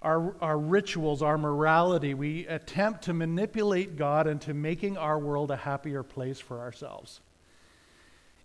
our, 0.00 0.34
our 0.40 0.58
rituals, 0.58 1.22
our 1.22 1.38
morality, 1.38 2.14
we 2.14 2.46
attempt 2.46 3.02
to 3.02 3.12
manipulate 3.12 3.96
God 3.96 4.26
into 4.26 4.52
making 4.54 4.96
our 4.96 5.18
world 5.18 5.50
a 5.50 5.56
happier 5.56 6.02
place 6.02 6.40
for 6.40 6.58
ourselves. 6.60 7.20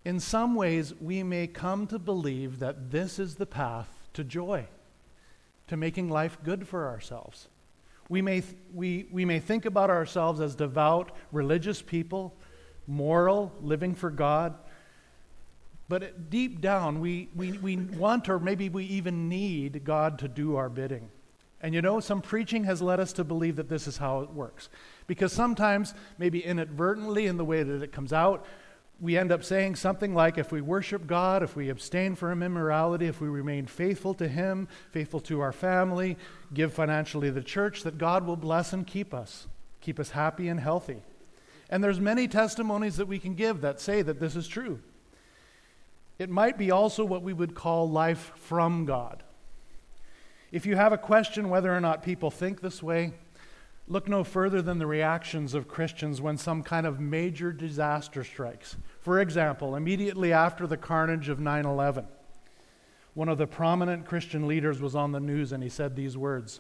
In 0.04 0.20
some 0.20 0.54
ways, 0.54 0.94
we 1.00 1.24
may 1.24 1.48
come 1.48 1.88
to 1.88 1.98
believe 1.98 2.60
that 2.60 2.92
this 2.92 3.20
is 3.20 3.36
the 3.36 3.46
path 3.46 3.90
to 4.14 4.24
joy, 4.24 4.68
to 5.68 5.78
making 5.78 6.10
life 6.10 6.38
good 6.44 6.68
for 6.68 6.88
ourselves. 6.88 7.48
We 8.10 8.22
may, 8.22 8.42
th- 8.42 8.56
we, 8.74 9.08
we 9.12 9.26
may 9.26 9.40
think 9.40 9.66
about 9.66 9.90
ourselves 9.90 10.40
as 10.40 10.56
devout, 10.56 11.12
religious 11.32 11.82
people, 11.82 12.34
moral, 12.88 13.52
living 13.62 13.96
for 13.96 14.10
God, 14.10 14.56
but 15.90 16.30
deep 16.30 16.60
down, 16.60 17.00
we, 17.00 17.30
we, 17.36 17.54
we 17.54 17.78
want 17.78 18.28
or 18.28 18.40
maybe 18.40 18.70
we 18.70 18.84
even 18.86 19.30
need 19.30 19.84
God 19.86 20.20
to 20.20 20.28
do 20.28 20.56
our 20.58 20.70
bidding. 20.70 21.10
And 21.62 21.74
you 21.74 21.82
know, 21.82 22.00
some 22.00 22.22
preaching 22.22 22.66
has 22.66 22.82
led 22.82 23.00
us 23.00 23.14
to 23.14 23.24
believe 23.24 23.56
that 23.56 23.70
this 23.70 23.88
is 23.88 23.98
how 23.98 24.20
it 24.22 24.32
works. 24.32 24.70
Because 25.08 25.32
sometimes, 25.32 25.94
maybe 26.18 26.44
inadvertently 26.44 27.26
in 27.26 27.38
the 27.38 27.46
way 27.46 27.64
that 27.64 27.82
it 27.82 27.92
comes 27.92 28.14
out, 28.14 28.46
we 29.00 29.18
end 29.18 29.32
up 29.32 29.44
saying 29.44 29.76
something 29.76 30.14
like 30.14 30.38
if 30.38 30.52
we 30.52 30.62
worship 30.62 31.06
God, 31.06 31.44
if 31.44 31.56
we 31.56 31.70
abstain 31.70 32.16
from 32.16 32.42
immorality, 32.42 33.06
if 33.06 33.22
we 33.22 33.28
remain 33.28 33.68
faithful 33.68 34.14
to 34.16 34.28
Him, 34.28 34.68
faithful 34.92 35.20
to 35.22 35.40
our 35.40 35.52
family, 35.52 36.18
give 36.54 36.74
financially 36.74 37.28
to 37.28 37.34
the 37.34 37.44
church, 37.44 37.84
that 37.84 37.98
God 37.98 38.26
will 38.26 38.36
bless 38.36 38.74
and 38.74 38.88
keep 38.88 39.14
us, 39.14 39.48
keep 39.82 40.00
us 40.00 40.12
happy 40.12 40.48
and 40.48 40.60
healthy. 40.60 41.04
And 41.70 41.84
there's 41.84 42.00
many 42.00 42.28
testimonies 42.28 42.98
that 42.98 43.08
we 43.08 43.20
can 43.20 43.36
give 43.36 43.62
that 43.62 43.80
say 43.80 44.02
that 44.02 44.20
this 44.20 44.36
is 44.36 44.48
true. 44.48 44.80
It 46.18 46.30
might 46.30 46.58
be 46.58 46.72
also 46.72 47.06
what 47.06 47.22
we 47.22 47.34
would 47.34 47.54
call 47.54 47.90
life 47.90 48.32
from 48.36 48.86
God. 48.86 49.22
If 50.52 50.66
you 50.66 50.76
have 50.76 50.94
a 50.94 50.98
question 50.98 51.50
whether 51.50 51.76
or 51.76 51.82
not 51.82 52.04
people 52.04 52.32
think 52.32 52.62
this 52.62 52.82
way, 52.82 53.14
look 53.88 54.08
no 54.08 54.24
further 54.24 54.62
than 54.62 54.80
the 54.80 54.88
reactions 54.88 55.54
of 55.54 55.68
Christians 55.68 56.22
when 56.22 56.38
some 56.38 56.62
kind 56.62 56.86
of 56.86 57.00
major 57.00 57.52
disaster 57.54 58.24
strikes. 58.24 58.76
For 59.00 59.22
example, 59.22 59.76
immediately 59.76 60.34
after 60.34 60.68
the 60.68 60.78
carnage 60.78 61.30
of 61.30 61.40
9 61.40 61.66
11, 61.66 62.08
one 63.14 63.30
of 63.30 63.38
the 63.38 63.48
prominent 63.48 64.06
Christian 64.06 64.48
leaders 64.48 64.82
was 64.82 64.96
on 64.96 65.12
the 65.12 65.20
news 65.20 65.52
and 65.52 65.64
he 65.64 65.70
said 65.70 65.96
these 65.96 66.18
words 66.18 66.60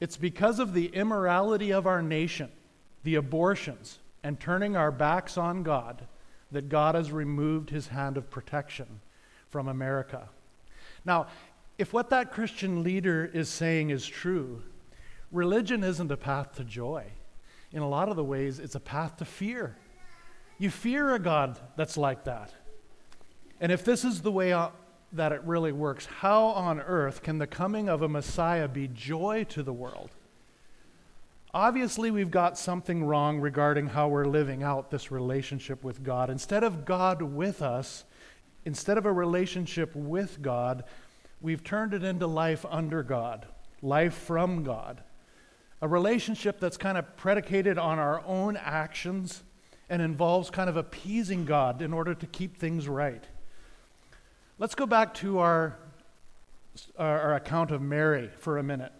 It's 0.00 0.16
because 0.16 0.58
of 0.58 0.72
the 0.72 0.86
immorality 0.86 1.72
of 1.72 1.86
our 1.86 2.02
nation, 2.02 2.50
the 3.04 3.16
abortions, 3.16 3.98
and 4.22 4.40
turning 4.40 4.76
our 4.76 4.90
backs 4.90 5.36
on 5.36 5.62
God 5.62 6.06
that 6.50 6.68
God 6.68 6.94
has 6.94 7.12
removed 7.12 7.70
his 7.70 7.88
hand 7.88 8.16
of 8.16 8.30
protection 8.30 9.00
from 9.50 9.68
America. 9.68 10.28
Now, 11.04 11.26
if 11.76 11.92
what 11.92 12.10
that 12.10 12.32
Christian 12.32 12.82
leader 12.82 13.30
is 13.32 13.48
saying 13.48 13.90
is 13.90 14.06
true, 14.06 14.62
religion 15.32 15.84
isn't 15.84 16.10
a 16.10 16.16
path 16.16 16.54
to 16.56 16.64
joy. 16.64 17.04
In 17.72 17.82
a 17.82 17.88
lot 17.88 18.08
of 18.08 18.16
the 18.16 18.24
ways, 18.24 18.58
it's 18.58 18.74
a 18.74 18.80
path 18.80 19.16
to 19.16 19.24
fear. 19.24 19.76
You 20.58 20.70
fear 20.70 21.14
a 21.14 21.18
God 21.18 21.58
that's 21.76 21.96
like 21.96 22.24
that. 22.24 22.52
And 23.60 23.70
if 23.70 23.84
this 23.84 24.04
is 24.04 24.22
the 24.22 24.32
way 24.32 24.52
uh, 24.52 24.70
that 25.12 25.32
it 25.32 25.42
really 25.44 25.72
works, 25.72 26.06
how 26.06 26.46
on 26.46 26.80
earth 26.80 27.22
can 27.22 27.38
the 27.38 27.46
coming 27.46 27.88
of 27.88 28.02
a 28.02 28.08
Messiah 28.08 28.68
be 28.68 28.88
joy 28.88 29.44
to 29.50 29.62
the 29.62 29.72
world? 29.72 30.10
Obviously, 31.54 32.10
we've 32.10 32.30
got 32.30 32.58
something 32.58 33.04
wrong 33.04 33.40
regarding 33.40 33.86
how 33.88 34.08
we're 34.08 34.26
living 34.26 34.62
out 34.62 34.90
this 34.90 35.10
relationship 35.10 35.82
with 35.82 36.02
God. 36.02 36.28
Instead 36.28 36.62
of 36.62 36.84
God 36.84 37.22
with 37.22 37.62
us, 37.62 38.04
instead 38.64 38.98
of 38.98 39.06
a 39.06 39.12
relationship 39.12 39.94
with 39.96 40.42
God, 40.42 40.84
we've 41.40 41.64
turned 41.64 41.94
it 41.94 42.04
into 42.04 42.26
life 42.26 42.66
under 42.68 43.02
God, 43.02 43.46
life 43.80 44.14
from 44.14 44.62
God. 44.62 45.02
A 45.80 45.88
relationship 45.88 46.58
that's 46.58 46.76
kind 46.76 46.98
of 46.98 47.16
predicated 47.16 47.78
on 47.78 47.98
our 47.98 48.22
own 48.26 48.56
actions 48.56 49.42
and 49.88 50.02
involves 50.02 50.50
kind 50.50 50.68
of 50.68 50.76
appeasing 50.76 51.44
God 51.44 51.80
in 51.80 51.92
order 51.92 52.14
to 52.14 52.26
keep 52.26 52.56
things 52.56 52.88
right. 52.88 53.24
Let's 54.58 54.74
go 54.74 54.86
back 54.86 55.14
to 55.14 55.38
our, 55.38 55.78
our 56.98 57.34
account 57.34 57.70
of 57.70 57.80
Mary 57.80 58.28
for 58.38 58.58
a 58.58 58.62
minute. 58.62 58.92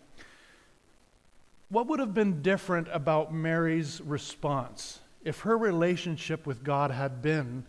What 1.69 1.89
would 1.89 2.01
have 2.01 2.15
been 2.15 2.43
different 2.43 2.89
about 2.93 3.35
Mary's 3.35 4.01
response 4.01 5.01
if 5.25 5.41
her 5.41 5.59
relationship 5.59 6.47
with 6.47 6.65
God 6.65 6.91
had 6.91 7.21
been 7.21 7.65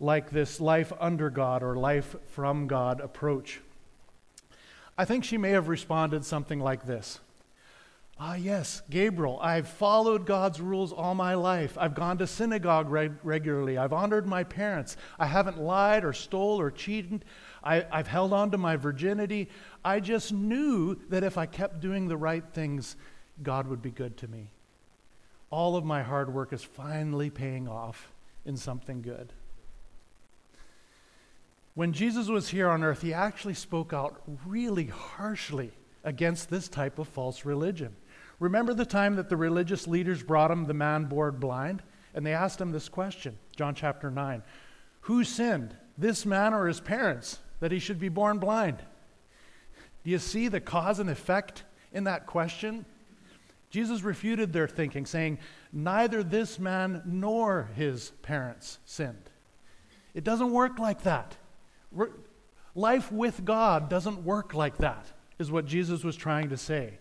like 0.00 0.30
this 0.30 0.60
life 0.60 0.92
under 0.98 1.30
God 1.30 1.62
or 1.62 1.76
life 1.76 2.16
from 2.26 2.66
God 2.66 3.00
approach? 3.00 3.60
I 4.98 5.04
think 5.04 5.24
she 5.24 5.36
may 5.36 5.50
have 5.50 5.68
responded 5.68 6.24
something 6.24 6.58
like 6.58 6.86
this 6.86 7.20
Ah, 8.18 8.34
yes, 8.34 8.80
Gabriel, 8.88 9.38
I've 9.42 9.68
followed 9.68 10.24
God's 10.24 10.58
rules 10.58 10.90
all 10.90 11.14
my 11.14 11.34
life. 11.34 11.76
I've 11.78 11.94
gone 11.94 12.16
to 12.18 12.26
synagogue 12.26 12.88
reg- 12.88 13.18
regularly. 13.22 13.76
I've 13.76 13.92
honored 13.92 14.26
my 14.26 14.42
parents. 14.42 14.96
I 15.18 15.26
haven't 15.26 15.60
lied 15.60 16.02
or 16.02 16.14
stole 16.14 16.58
or 16.58 16.70
cheated. 16.70 17.26
I, 17.62 17.84
I've 17.92 18.06
held 18.06 18.32
on 18.32 18.52
to 18.52 18.58
my 18.58 18.76
virginity. 18.76 19.50
I 19.84 20.00
just 20.00 20.32
knew 20.32 20.94
that 21.10 21.24
if 21.24 21.36
I 21.36 21.44
kept 21.44 21.80
doing 21.80 22.08
the 22.08 22.16
right 22.16 22.44
things, 22.54 22.96
God 23.42 23.68
would 23.68 23.82
be 23.82 23.90
good 23.90 24.16
to 24.18 24.28
me. 24.28 24.48
All 25.50 25.76
of 25.76 25.84
my 25.84 26.02
hard 26.02 26.32
work 26.32 26.54
is 26.54 26.62
finally 26.62 27.28
paying 27.28 27.68
off 27.68 28.10
in 28.46 28.56
something 28.56 29.02
good. 29.02 29.30
When 31.74 31.92
Jesus 31.92 32.28
was 32.28 32.48
here 32.48 32.70
on 32.70 32.82
earth, 32.82 33.02
he 33.02 33.12
actually 33.12 33.52
spoke 33.52 33.92
out 33.92 34.22
really 34.46 34.86
harshly 34.86 35.72
against 36.02 36.48
this 36.48 36.68
type 36.68 36.98
of 36.98 37.08
false 37.08 37.44
religion. 37.44 37.94
Remember 38.38 38.74
the 38.74 38.86
time 38.86 39.16
that 39.16 39.28
the 39.28 39.36
religious 39.36 39.86
leaders 39.86 40.22
brought 40.22 40.50
him 40.50 40.64
the 40.64 40.74
man 40.74 41.04
born 41.04 41.36
blind? 41.38 41.82
And 42.14 42.24
they 42.24 42.32
asked 42.32 42.60
him 42.60 42.72
this 42.72 42.88
question, 42.88 43.38
John 43.56 43.74
chapter 43.74 44.10
9 44.10 44.42
Who 45.02 45.24
sinned, 45.24 45.76
this 45.98 46.26
man 46.26 46.54
or 46.54 46.66
his 46.66 46.80
parents, 46.80 47.38
that 47.60 47.72
he 47.72 47.78
should 47.78 47.98
be 47.98 48.08
born 48.08 48.38
blind? 48.38 48.78
Do 50.04 50.10
you 50.10 50.18
see 50.18 50.48
the 50.48 50.60
cause 50.60 50.98
and 50.98 51.10
effect 51.10 51.64
in 51.92 52.04
that 52.04 52.26
question? 52.26 52.84
Jesus 53.70 54.02
refuted 54.02 54.52
their 54.52 54.68
thinking, 54.68 55.04
saying, 55.04 55.38
Neither 55.72 56.22
this 56.22 56.58
man 56.58 57.02
nor 57.04 57.70
his 57.74 58.10
parents 58.22 58.78
sinned. 58.84 59.30
It 60.14 60.24
doesn't 60.24 60.52
work 60.52 60.78
like 60.78 61.02
that. 61.02 61.36
Life 62.74 63.10
with 63.10 63.44
God 63.44 63.90
doesn't 63.90 64.24
work 64.24 64.54
like 64.54 64.78
that, 64.78 65.06
is 65.38 65.50
what 65.50 65.66
Jesus 65.66 66.04
was 66.04 66.16
trying 66.16 66.50
to 66.50 66.56
say. 66.56 66.98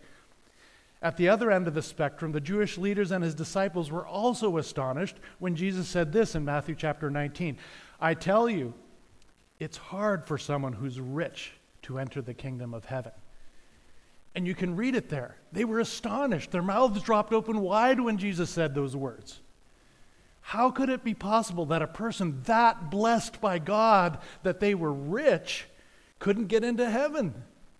At 1.01 1.17
the 1.17 1.29
other 1.29 1.51
end 1.51 1.67
of 1.67 1.73
the 1.73 1.81
spectrum, 1.81 2.31
the 2.31 2.41
Jewish 2.41 2.77
leaders 2.77 3.11
and 3.11 3.23
his 3.23 3.35
disciples 3.35 3.91
were 3.91 4.05
also 4.05 4.57
astonished 4.57 5.17
when 5.39 5.55
Jesus 5.55 5.87
said 5.87 6.11
this 6.11 6.35
in 6.35 6.45
Matthew 6.45 6.75
chapter 6.75 7.09
19 7.09 7.57
I 7.99 8.13
tell 8.13 8.49
you, 8.49 8.73
it's 9.59 9.77
hard 9.77 10.27
for 10.27 10.37
someone 10.37 10.73
who's 10.73 10.99
rich 10.99 11.53
to 11.83 11.99
enter 11.99 12.21
the 12.21 12.33
kingdom 12.33 12.73
of 12.73 12.85
heaven. 12.85 13.13
And 14.33 14.45
you 14.45 14.53
can 14.53 14.75
read 14.75 14.95
it 14.95 15.07
there. 15.07 15.37
They 15.53 15.63
were 15.63 15.79
astonished. 15.79 16.51
Their 16.51 16.61
mouths 16.61 17.01
dropped 17.01 17.31
open 17.31 17.61
wide 17.61 18.01
when 18.01 18.17
Jesus 18.17 18.49
said 18.49 18.75
those 18.75 18.95
words. 18.95 19.39
How 20.41 20.69
could 20.69 20.89
it 20.89 21.03
be 21.03 21.13
possible 21.13 21.65
that 21.67 21.81
a 21.81 21.87
person 21.87 22.41
that 22.43 22.91
blessed 22.91 23.39
by 23.39 23.59
God 23.59 24.19
that 24.43 24.59
they 24.59 24.75
were 24.75 24.93
rich 24.93 25.65
couldn't 26.19 26.47
get 26.47 26.63
into 26.63 26.89
heaven? 26.89 27.33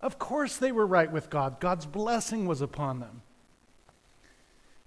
Of 0.05 0.19
course 0.19 0.57
they 0.57 0.71
were 0.71 0.85
right 0.85 1.11
with 1.11 1.31
God. 1.31 1.59
God's 1.59 1.87
blessing 1.87 2.45
was 2.45 2.61
upon 2.61 2.99
them. 2.99 3.23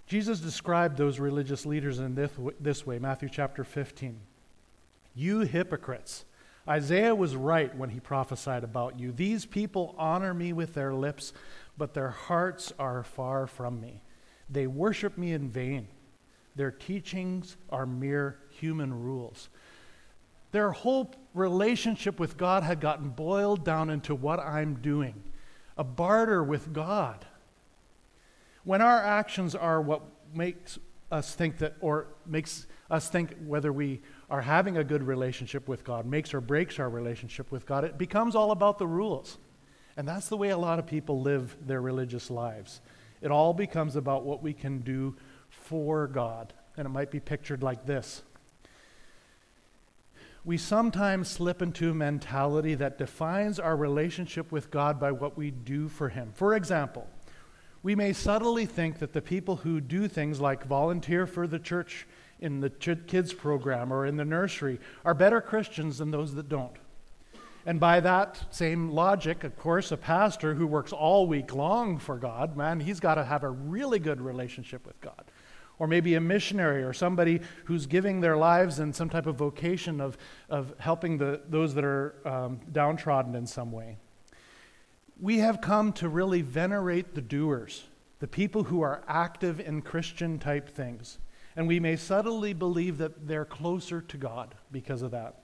Jesus 0.07 0.39
described 0.39 0.97
those 0.97 1.19
religious 1.19 1.67
leaders 1.67 1.99
in 1.99 2.15
this, 2.15 2.31
this 2.61 2.87
way 2.87 3.01
Matthew 3.01 3.29
chapter 3.29 3.65
15. 3.65 4.21
You 5.17 5.41
hypocrites. 5.41 6.25
Isaiah 6.69 7.17
was 7.17 7.35
right 7.35 7.77
when 7.77 7.91
he 7.91 7.99
prophesied 7.99 8.63
about 8.63 8.97
you. 8.97 9.11
These 9.11 9.45
people 9.45 9.97
honor 9.99 10.33
me 10.33 10.53
with 10.53 10.75
their 10.75 10.95
lips, 10.95 11.33
but 11.77 11.95
their 11.95 12.11
hearts 12.11 12.73
are 12.79 13.03
far 13.03 13.49
from 13.49 13.81
me. 13.81 14.01
They 14.49 14.69
worship 14.69 15.19
me 15.19 15.33
in 15.33 15.49
vain. 15.49 15.89
Their 16.55 16.71
teachings 16.71 17.57
are 17.71 17.87
mere 17.87 18.39
human 18.51 18.95
rules. 18.95 19.49
Their 20.51 20.73
whole 20.73 21.15
relationship 21.35 22.19
with 22.19 22.37
God 22.37 22.63
had 22.63 22.81
gotten 22.81 23.11
boiled 23.11 23.65
down 23.65 23.91
into 23.91 24.15
what 24.15 24.41
I'm 24.41 24.77
doing 24.77 25.23
a 25.77 25.85
barter 25.85 26.43
with 26.43 26.73
God. 26.73 27.25
When 28.65 28.83
our 28.83 29.01
actions 29.01 29.55
are 29.55 29.81
what 29.81 30.03
makes 30.35 30.79
us 31.11 31.35
think 31.35 31.59
that, 31.59 31.77
or 31.81 32.09
makes 32.27 32.67
us 32.91 33.09
think 33.09 33.35
whether 33.47 33.73
we 33.73 34.03
are 34.29 34.43
having 34.43 34.77
a 34.77 34.85
good 34.85 35.03
relationship 35.03 35.69
with 35.69 35.85
God, 35.85 36.05
makes 36.05 36.35
or 36.35 36.41
breaks 36.41 36.79
our 36.79 36.91
relationship 36.91 37.51
with 37.53 37.65
God, 37.65 37.85
it 37.85 37.97
becomes 37.97 38.35
all 38.35 38.51
about 38.51 38.79
the 38.79 38.87
rules. 38.87 39.39
And 39.97 40.07
that's 40.07 40.29
the 40.29 40.37
way 40.37 40.51
a 40.51 40.59
lot 40.59 40.79
of 40.79 40.87
people 40.87 41.23
live 41.23 41.57
their 41.65 41.81
religious 41.81 42.31
lives. 42.31 42.81
It 43.21 43.31
all 43.31 43.55
becomes 43.55 43.97
about 43.97 44.25
what 44.25 44.43
we 44.43 44.53
can 44.53 44.81
do 44.81 45.17
for 45.49 46.07
God. 46.07 46.53
And 46.77 46.87
it 46.87 46.91
might 46.91 47.11
be 47.11 47.21
pictured 47.21 47.63
like 47.63 47.87
this 47.87 48.23
we 50.49 50.57
sometimes 50.57 51.29
slip 51.29 51.61
into 51.61 51.91
a 51.91 51.95
mentality 51.95 52.75
that 52.75 52.97
defines 52.97 53.61
our 53.61 53.77
relationship 53.77 54.51
with 54.51 54.71
God 54.71 54.99
by 54.99 55.13
what 55.13 55.37
we 55.37 55.51
do 55.51 55.89
for 55.89 56.09
Him. 56.09 56.33
For 56.33 56.55
example, 56.55 57.07
we 57.83 57.95
may 57.95 58.15
subtly 58.15 58.65
think 58.65 58.99
that 59.01 59.13
the 59.13 59.21
people 59.21 59.57
who 59.57 59.79
do 59.79 60.09
things 60.09 60.41
like 60.41 60.65
volunteer 60.65 61.27
for 61.27 61.47
the 61.47 61.59
church 61.59 62.07
in 62.41 62.61
the 62.61 62.71
kids 62.71 63.35
program 63.35 63.93
or 63.93 64.07
in 64.07 64.17
the 64.17 64.25
nursery 64.25 64.81
are 65.05 65.13
better 65.13 65.43
Christians 65.43 65.99
than 65.99 66.13
those 66.13 66.35
that 66.35 66.49
don't. 66.49 66.77
And 67.67 67.79
by 67.79 68.01
that 68.01 68.47
same 68.49 68.89
logic, 68.89 69.45
of 69.45 69.55
course, 69.59 69.93
a 69.93 69.99
pastor 69.99 70.55
who 70.55 70.67
works 70.67 70.95
all 70.95 71.27
week 71.27 71.55
long 71.55 71.99
for 71.99 72.17
God, 72.17 72.57
man, 72.57 72.81
he's 72.81 73.01
got 73.01 73.17
to 73.17 73.25
have 73.25 73.45
a 73.45 73.51
really 73.51 73.99
good 73.99 74.23
relationship 74.23 74.87
with 74.87 74.99
God 75.03 75.27
or 75.79 75.87
maybe 75.87 76.15
a 76.15 76.21
missionary 76.21 76.83
or 76.83 76.93
somebody 76.93 77.41
who's 77.65 77.87
giving 77.87 78.21
their 78.21 78.37
lives 78.37 78.81
in 78.81 78.93
some 78.93 79.09
type 79.09 79.27
of 79.27 79.37
vocation 79.37 80.01
of, 80.01 80.19
of 80.49 80.75
helping 80.79 81.19
the, 81.19 81.41
those 81.49 81.75
that 81.75 81.85
are 81.85 82.15
um, 82.25 82.61
downtrodden 82.73 83.35
in 83.35 83.47
some 83.47 83.71
way. 83.71 83.97
We 85.21 85.39
have 85.39 85.61
come 85.61 85.93
to 85.95 86.09
really 86.09 86.43
venerate 86.43 87.15
the 87.15 87.21
doers, 87.21 87.85
the 88.21 88.29
people 88.29 88.65
who 88.65 88.83
are 88.83 89.03
active 89.07 89.61
in 89.61 89.83
Christian 89.83 90.39
type 90.39 90.69
things. 90.69 91.19
And 91.57 91.67
we 91.67 91.81
may 91.81 91.97
subtly 91.97 92.53
believe 92.53 92.99
that 92.99 93.27
they're 93.27 93.45
closer 93.45 94.01
to 94.01 94.17
God 94.17 94.55
because 94.71 95.03
of 95.03 95.11
that. 95.11 95.43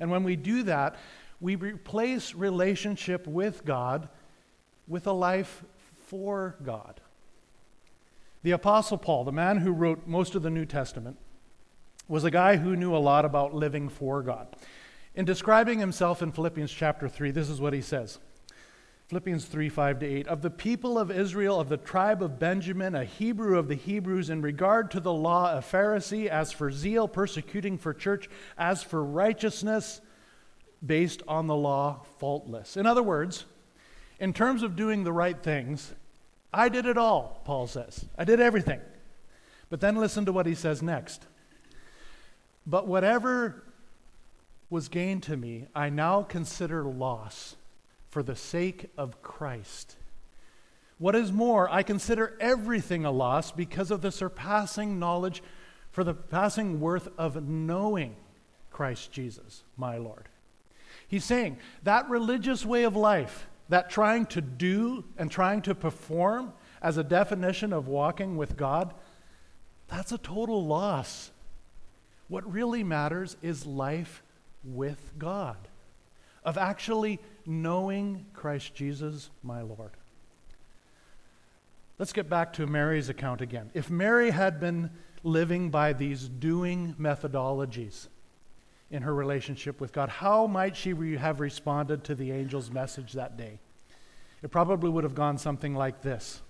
And 0.00 0.10
when 0.10 0.24
we 0.24 0.34
do 0.36 0.62
that, 0.64 0.96
we 1.40 1.56
replace 1.56 2.34
relationship 2.34 3.26
with 3.26 3.64
God 3.64 4.08
with 4.88 5.06
a 5.06 5.12
life 5.12 5.62
for 6.06 6.56
God. 6.64 7.00
The 8.42 8.50
Apostle 8.50 8.98
Paul, 8.98 9.24
the 9.24 9.32
man 9.32 9.58
who 9.58 9.70
wrote 9.70 10.06
most 10.06 10.34
of 10.34 10.42
the 10.42 10.50
New 10.50 10.66
Testament, 10.66 11.16
was 12.08 12.24
a 12.24 12.30
guy 12.30 12.56
who 12.56 12.74
knew 12.74 12.94
a 12.94 12.98
lot 12.98 13.24
about 13.24 13.54
living 13.54 13.88
for 13.88 14.22
God. 14.22 14.56
In 15.14 15.24
describing 15.24 15.78
himself 15.78 16.22
in 16.22 16.32
Philippians 16.32 16.72
chapter 16.72 17.08
3, 17.08 17.30
this 17.30 17.48
is 17.48 17.60
what 17.60 17.72
he 17.72 17.80
says 17.80 18.18
Philippians 19.06 19.44
3 19.44 19.68
5 19.68 19.98
to 20.00 20.06
8. 20.06 20.26
Of 20.26 20.42
the 20.42 20.50
people 20.50 20.98
of 20.98 21.10
Israel, 21.10 21.60
of 21.60 21.68
the 21.68 21.76
tribe 21.76 22.22
of 22.22 22.40
Benjamin, 22.40 22.94
a 22.94 23.04
Hebrew 23.04 23.58
of 23.58 23.68
the 23.68 23.74
Hebrews, 23.76 24.30
in 24.30 24.42
regard 24.42 24.90
to 24.92 25.00
the 25.00 25.12
law, 25.12 25.56
a 25.56 25.60
Pharisee, 25.60 26.26
as 26.26 26.50
for 26.50 26.72
zeal, 26.72 27.06
persecuting 27.06 27.78
for 27.78 27.94
church, 27.94 28.28
as 28.58 28.82
for 28.82 29.04
righteousness, 29.04 30.00
based 30.84 31.22
on 31.28 31.46
the 31.46 31.54
law, 31.54 32.04
faultless. 32.18 32.76
In 32.76 32.86
other 32.86 33.02
words, 33.02 33.44
in 34.18 34.32
terms 34.32 34.62
of 34.62 34.74
doing 34.74 35.04
the 35.04 35.12
right 35.12 35.40
things, 35.40 35.92
I 36.52 36.68
did 36.68 36.86
it 36.86 36.98
all, 36.98 37.40
Paul 37.44 37.66
says. 37.66 38.04
I 38.18 38.24
did 38.24 38.40
everything. 38.40 38.80
But 39.70 39.80
then 39.80 39.96
listen 39.96 40.26
to 40.26 40.32
what 40.32 40.46
he 40.46 40.54
says 40.54 40.82
next. 40.82 41.24
But 42.66 42.86
whatever 42.86 43.62
was 44.68 44.88
gained 44.88 45.22
to 45.24 45.36
me, 45.36 45.66
I 45.74 45.88
now 45.88 46.22
consider 46.22 46.84
loss 46.84 47.56
for 48.10 48.22
the 48.22 48.36
sake 48.36 48.90
of 48.98 49.22
Christ. 49.22 49.96
What 50.98 51.16
is 51.16 51.32
more, 51.32 51.68
I 51.70 51.82
consider 51.82 52.36
everything 52.38 53.04
a 53.04 53.10
loss 53.10 53.50
because 53.50 53.90
of 53.90 54.02
the 54.02 54.12
surpassing 54.12 54.98
knowledge, 54.98 55.42
for 55.90 56.04
the 56.04 56.14
passing 56.14 56.80
worth 56.80 57.08
of 57.18 57.42
knowing 57.42 58.16
Christ 58.70 59.10
Jesus, 59.10 59.64
my 59.76 59.96
Lord. 59.96 60.28
He's 61.08 61.24
saying 61.24 61.58
that 61.82 62.08
religious 62.08 62.64
way 62.64 62.84
of 62.84 62.96
life, 62.96 63.46
that 63.68 63.90
trying 63.90 64.26
to 64.26 64.40
do 64.40 65.04
and 65.16 65.30
trying 65.30 65.62
to 65.62 65.74
perform 65.74 66.52
as 66.80 66.98
a 66.98 67.04
definition 67.04 67.72
of 67.72 67.86
walking 67.86 68.36
with 68.36 68.56
God, 68.56 68.92
that's 69.88 70.12
a 70.12 70.18
total 70.18 70.66
loss. 70.66 71.30
What 72.28 72.50
really 72.50 72.82
matters 72.82 73.36
is 73.42 73.66
life 73.66 74.22
with 74.64 75.12
God, 75.18 75.56
of 76.44 76.56
actually 76.56 77.20
knowing 77.46 78.26
Christ 78.32 78.74
Jesus, 78.74 79.30
my 79.42 79.62
Lord. 79.62 79.90
Let's 81.98 82.12
get 82.12 82.28
back 82.28 82.52
to 82.54 82.66
Mary's 82.66 83.08
account 83.08 83.40
again. 83.40 83.70
If 83.74 83.90
Mary 83.90 84.30
had 84.30 84.58
been 84.58 84.90
living 85.22 85.70
by 85.70 85.92
these 85.92 86.28
doing 86.28 86.96
methodologies, 86.98 88.08
in 88.92 89.02
her 89.02 89.14
relationship 89.14 89.80
with 89.80 89.92
God. 89.92 90.08
How 90.08 90.46
might 90.46 90.76
she 90.76 90.90
have 91.16 91.40
responded 91.40 92.04
to 92.04 92.14
the 92.14 92.30
angel's 92.30 92.70
message 92.70 93.14
that 93.14 93.36
day? 93.36 93.58
It 94.42 94.50
probably 94.50 94.90
would 94.90 95.04
have 95.04 95.14
gone 95.14 95.38
something 95.38 95.74
like 95.74 96.02
this 96.02 96.40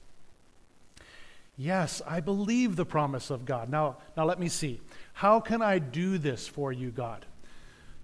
Yes, 1.57 2.00
I 2.07 2.20
believe 2.20 2.76
the 2.76 2.87
promise 2.87 3.31
of 3.31 3.44
God. 3.44 3.68
Now, 3.68 3.98
now 4.16 4.24
let 4.24 4.40
me 4.40 4.48
see. 4.48 4.81
How 5.12 5.38
can 5.38 5.62
I 5.62 5.78
do 5.78 6.18
this 6.18 6.48
for 6.48 6.72
you, 6.72 6.90
God? 6.90 7.26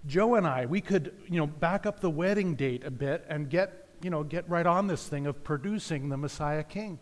Joe 0.06 0.36
and 0.36 0.46
I, 0.46 0.66
we 0.66 0.80
could, 0.80 1.14
you 1.28 1.38
know, 1.38 1.46
back 1.46 1.86
up 1.86 2.00
the 2.00 2.10
wedding 2.10 2.54
date 2.54 2.84
a 2.84 2.90
bit 2.90 3.24
and 3.28 3.48
get, 3.48 3.88
you 4.02 4.10
know, 4.10 4.22
get 4.22 4.48
right 4.48 4.66
on 4.66 4.86
this 4.86 5.06
thing 5.08 5.26
of 5.26 5.42
producing 5.42 6.08
the 6.08 6.16
Messiah 6.16 6.62
King. 6.62 6.98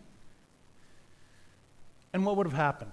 And 2.13 2.25
what 2.25 2.37
would 2.37 2.47
have 2.47 2.57
happened? 2.57 2.93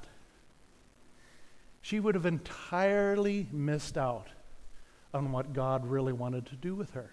She 1.83 1.99
would 1.99 2.15
have 2.15 2.25
entirely 2.25 3.45
missed 3.51 3.97
out 3.97 4.27
on 5.13 5.33
what 5.33 5.51
God 5.51 5.85
really 5.85 6.13
wanted 6.13 6.45
to 6.47 6.55
do 6.55 6.73
with 6.73 6.91
her. 6.91 7.11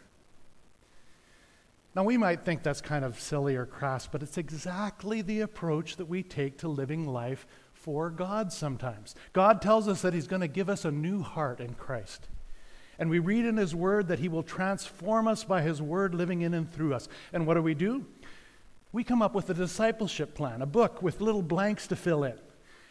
Now, 1.97 2.05
we 2.05 2.17
might 2.17 2.45
think 2.45 2.63
that's 2.63 2.81
kind 2.81 3.05
of 3.05 3.19
silly 3.19 3.57
or 3.57 3.67
crass, 3.67 4.07
but 4.07 4.23
it's 4.23 4.39
exactly 4.39 5.23
the 5.23 5.41
approach 5.41 5.97
that 5.97 6.07
we 6.07 6.23
take 6.23 6.59
to 6.59 6.69
living 6.69 7.05
life 7.05 7.49
for 7.73 8.11
God 8.11 8.53
sometimes. 8.53 9.17
God 9.33 9.61
tells 9.61 9.89
us 9.89 10.03
that 10.03 10.15
He's 10.15 10.29
going 10.29 10.41
to 10.41 10.49
give 10.49 10.71
us 10.71 10.85
a 10.85 10.93
new 10.93 11.21
heart 11.21 11.59
in 11.59 11.75
Christ. 11.75 12.29
And 12.97 13.11
we 13.11 13.19
read 13.19 13.45
in 13.47 13.57
His 13.57 13.75
Word 13.75 14.07
that 14.07 14.21
He 14.21 14.29
will 14.29 14.45
transform 14.45 15.27
us 15.27 15.43
by 15.43 15.63
His 15.63 15.83
Word 15.83 16.15
living 16.15 16.43
in 16.43 16.55
and 16.55 16.73
through 16.73 16.95
us. 16.95 17.09
And 17.33 17.45
what 17.45 17.55
do 17.55 17.63
we 17.63 17.75
do? 17.75 18.07
We 18.93 19.03
come 19.03 19.21
up 19.21 19.35
with 19.35 19.51
a 19.51 19.55
discipleship 19.55 20.37
plan, 20.37 20.63
a 20.63 20.67
book 20.67 21.03
with 21.03 21.21
little 21.21 21.43
blanks 21.43 21.89
to 21.89 21.97
fill 21.97 22.23
in. 22.23 22.39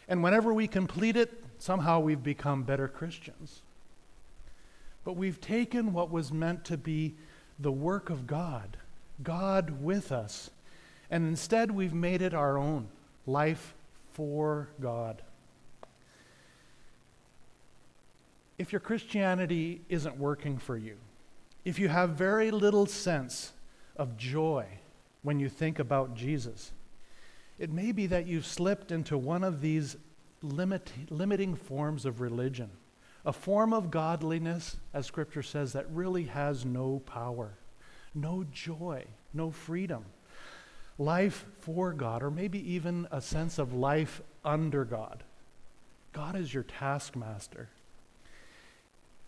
And 0.08 0.22
whenever 0.22 0.52
we 0.52 0.68
complete 0.68 1.16
it, 1.16 1.42
somehow 1.60 2.00
we've 2.00 2.22
become 2.22 2.62
better 2.62 2.88
Christians. 2.88 3.60
But 5.04 5.12
we've 5.12 5.40
taken 5.40 5.92
what 5.92 6.10
was 6.10 6.32
meant 6.32 6.64
to 6.66 6.76
be 6.76 7.14
the 7.58 7.70
work 7.70 8.08
of 8.08 8.26
God, 8.26 8.78
God 9.22 9.82
with 9.82 10.10
us. 10.10 10.50
And 11.10 11.26
instead, 11.26 11.70
we've 11.70 11.94
made 11.94 12.22
it 12.22 12.32
our 12.32 12.56
own 12.56 12.88
life 13.26 13.74
for 14.12 14.68
God. 14.80 15.20
If 18.58 18.72
your 18.72 18.80
Christianity 18.80 19.82
isn't 19.88 20.16
working 20.16 20.58
for 20.58 20.76
you, 20.76 20.96
if 21.64 21.78
you 21.78 21.88
have 21.88 22.10
very 22.10 22.50
little 22.50 22.86
sense 22.86 23.52
of 23.96 24.16
joy 24.16 24.66
when 25.22 25.38
you 25.38 25.48
think 25.48 25.78
about 25.78 26.14
Jesus, 26.14 26.72
it 27.58 27.70
may 27.70 27.92
be 27.92 28.06
that 28.06 28.26
you've 28.26 28.46
slipped 28.46 28.90
into 28.90 29.18
one 29.18 29.44
of 29.44 29.60
these 29.60 29.96
limit, 30.42 30.92
limiting 31.10 31.54
forms 31.54 32.04
of 32.04 32.20
religion, 32.20 32.70
a 33.24 33.32
form 33.32 33.72
of 33.72 33.90
godliness, 33.90 34.76
as 34.94 35.06
Scripture 35.06 35.42
says, 35.42 35.72
that 35.72 35.90
really 35.90 36.24
has 36.24 36.64
no 36.64 37.00
power, 37.00 37.54
no 38.14 38.44
joy, 38.50 39.04
no 39.34 39.50
freedom. 39.50 40.04
Life 40.98 41.44
for 41.60 41.92
God, 41.92 42.22
or 42.22 42.30
maybe 42.30 42.72
even 42.72 43.08
a 43.10 43.20
sense 43.20 43.58
of 43.58 43.72
life 43.72 44.20
under 44.44 44.84
God. 44.84 45.22
God 46.12 46.36
is 46.36 46.52
your 46.52 46.62
taskmaster. 46.62 47.68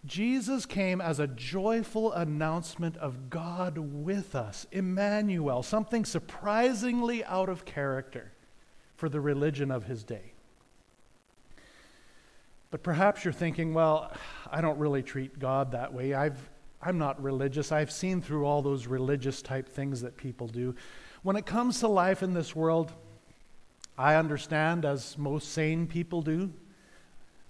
Jesus 0.05 0.67
came 0.67 1.01
as 1.01 1.21
a 1.21 1.29
joyful 1.29 2.13
announcement 2.13 2.97
of 2.97 3.31
God 3.31 3.79
with 3.79 4.35
us, 4.35 4.67
Emmanuel, 4.73 5.63
something 5.63 6.05
surprisingly 6.05 7.25
out 7.25 7.49
of 7.49 7.65
character 7.65 8.33
for 8.97 9.09
the 9.09 9.21
religion 9.21 9.71
of 9.71 9.85
his 9.85 10.03
day. 10.03 10.33
But 12.73 12.83
perhaps 12.83 13.23
you're 13.23 13.35
thinking, 13.35 13.75
well, 13.75 14.11
I 14.51 14.63
don't 14.63 14.79
really 14.79 15.03
treat 15.03 15.39
God 15.39 15.73
that 15.73 15.93
way. 15.93 16.15
I've, 16.15 16.39
I'm 16.81 16.97
not 16.97 17.23
religious. 17.23 17.71
I've 17.71 17.93
seen 17.93 18.23
through 18.23 18.47
all 18.47 18.63
those 18.63 18.87
religious 18.87 19.43
type 19.43 19.69
things 19.69 20.01
that 20.01 20.17
people 20.17 20.49
do. 20.49 20.75
When 21.23 21.37
it 21.37 21.45
comes 21.45 21.81
to 21.81 21.89
life 21.89 22.23
in 22.23 22.33
this 22.33 22.57
world, 22.57 22.91
I 23.99 24.15
understand, 24.15 24.87
as 24.87 25.19
most 25.19 25.53
sane 25.53 25.87
people 25.87 26.23
do, 26.23 26.51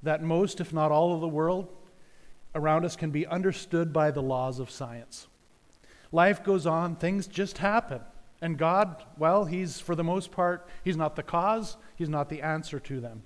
that 0.02 0.24
most, 0.24 0.61
if 0.61 0.72
not 0.72 0.90
all 0.90 1.14
of 1.14 1.20
the 1.20 1.28
world, 1.28 1.68
around 2.56 2.85
us 2.85 2.96
can 2.96 3.12
be 3.12 3.24
understood 3.24 3.92
by 3.92 4.11
the 4.11 4.20
laws 4.20 4.58
of 4.58 4.72
science. 4.72 5.28
Life 6.11 6.42
goes 6.42 6.66
on, 6.66 6.96
things 6.96 7.28
just 7.28 7.58
happen. 7.58 8.00
And 8.40 8.58
God, 8.58 9.04
well, 9.16 9.44
He's, 9.44 9.78
for 9.78 9.94
the 9.94 10.02
most 10.02 10.32
part, 10.32 10.68
He's 10.82 10.96
not 10.96 11.14
the 11.14 11.22
cause, 11.22 11.76
He's 11.94 12.08
not 12.08 12.28
the 12.28 12.42
answer 12.42 12.80
to 12.80 12.98
them. 12.98 13.22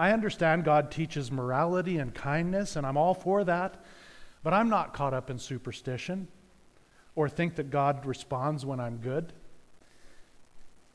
I 0.00 0.12
understand 0.12 0.64
God 0.64 0.90
teaches 0.90 1.30
morality 1.30 1.98
and 1.98 2.14
kindness, 2.14 2.74
and 2.74 2.86
I'm 2.86 2.96
all 2.96 3.12
for 3.12 3.44
that, 3.44 3.84
but 4.42 4.54
I'm 4.54 4.70
not 4.70 4.94
caught 4.94 5.12
up 5.12 5.28
in 5.28 5.38
superstition 5.38 6.26
or 7.14 7.28
think 7.28 7.56
that 7.56 7.68
God 7.68 8.06
responds 8.06 8.64
when 8.64 8.80
I'm 8.80 8.96
good. 8.96 9.34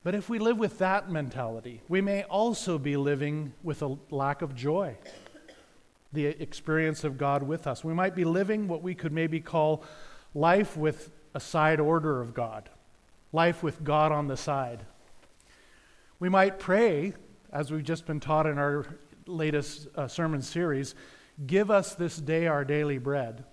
But 0.04 0.16
if 0.16 0.28
we 0.28 0.40
live 0.40 0.58
with 0.58 0.80
that 0.80 1.12
mentality, 1.12 1.82
we 1.88 2.02
may 2.02 2.24
also 2.24 2.80
be 2.80 2.98
living 2.98 3.54
with 3.62 3.84
a 3.84 3.96
lack 4.10 4.42
of 4.42 4.56
joy 4.56 4.98
the 6.12 6.26
experience 6.26 7.04
of 7.04 7.20
God 7.20 7.44
with 7.44 7.68
us. 7.68 7.84
We 7.84 7.94
might 7.94 8.16
be 8.16 8.24
living 8.24 8.68
what 8.68 8.82
we 8.82 8.96
could 8.96 9.12
maybe 9.12 9.40
call 9.40 9.84
life 10.34 10.76
with 10.76 11.12
a 11.36 11.40
side 11.40 11.80
order 11.80 12.22
of 12.22 12.34
God, 12.34 12.72
life 13.32 13.62
with 13.62 13.84
God 13.84 14.12
on 14.12 14.28
the 14.28 14.38
side. 14.38 14.84
We 16.20 16.30
might 16.30 16.58
pray, 16.58 17.14
as 17.56 17.72
we've 17.72 17.86
just 17.86 18.06
been 18.06 18.20
taught 18.20 18.46
in 18.46 18.58
our 18.58 18.86
latest 19.28 19.88
uh, 19.96 20.10
sermon 20.10 20.42
series, 20.42 20.94
give 21.48 21.72
us 21.72 21.96
this 21.96 22.18
day 22.18 22.48
our 22.48 22.66
daily 22.66 22.98
bread. 22.98 23.46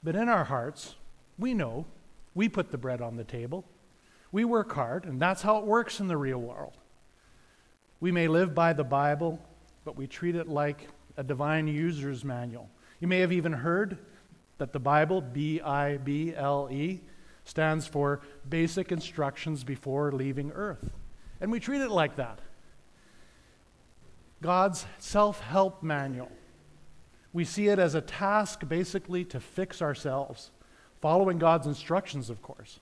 But 0.00 0.14
in 0.14 0.28
our 0.28 0.44
hearts, 0.44 0.94
we 1.36 1.54
know 1.54 1.84
we 2.36 2.48
put 2.48 2.70
the 2.70 2.78
bread 2.78 3.00
on 3.00 3.16
the 3.16 3.24
table. 3.24 3.64
We 4.30 4.44
work 4.44 4.72
hard, 4.72 5.06
and 5.06 5.20
that's 5.20 5.42
how 5.42 5.58
it 5.58 5.64
works 5.64 5.98
in 5.98 6.06
the 6.06 6.16
real 6.16 6.38
world. 6.38 6.78
We 7.98 8.12
may 8.12 8.28
live 8.28 8.54
by 8.54 8.74
the 8.74 8.84
Bible, 8.84 9.40
but 9.84 9.96
we 9.96 10.06
treat 10.06 10.36
it 10.36 10.46
like 10.46 10.86
a 11.16 11.24
divine 11.24 11.66
user's 11.66 12.24
manual. 12.24 12.70
You 13.00 13.08
may 13.08 13.18
have 13.18 13.32
even 13.32 13.52
heard 13.52 13.98
that 14.58 14.72
the 14.72 14.78
Bible, 14.78 15.20
B 15.20 15.60
I 15.60 15.96
B 15.96 16.32
L 16.32 16.68
E, 16.70 17.00
stands 17.44 17.88
for 17.88 18.20
Basic 18.48 18.92
Instructions 18.92 19.64
Before 19.64 20.12
Leaving 20.12 20.52
Earth. 20.52 20.92
And 21.40 21.50
we 21.50 21.58
treat 21.58 21.80
it 21.80 21.90
like 21.90 22.14
that 22.16 22.38
God's 24.42 24.86
self 24.98 25.40
help 25.40 25.82
manual. 25.82 26.30
We 27.32 27.44
see 27.44 27.68
it 27.68 27.78
as 27.78 27.94
a 27.94 28.00
task 28.00 28.68
basically 28.68 29.24
to 29.26 29.40
fix 29.40 29.82
ourselves, 29.82 30.50
following 31.00 31.38
God's 31.38 31.66
instructions, 31.66 32.30
of 32.30 32.42
course. 32.42 32.80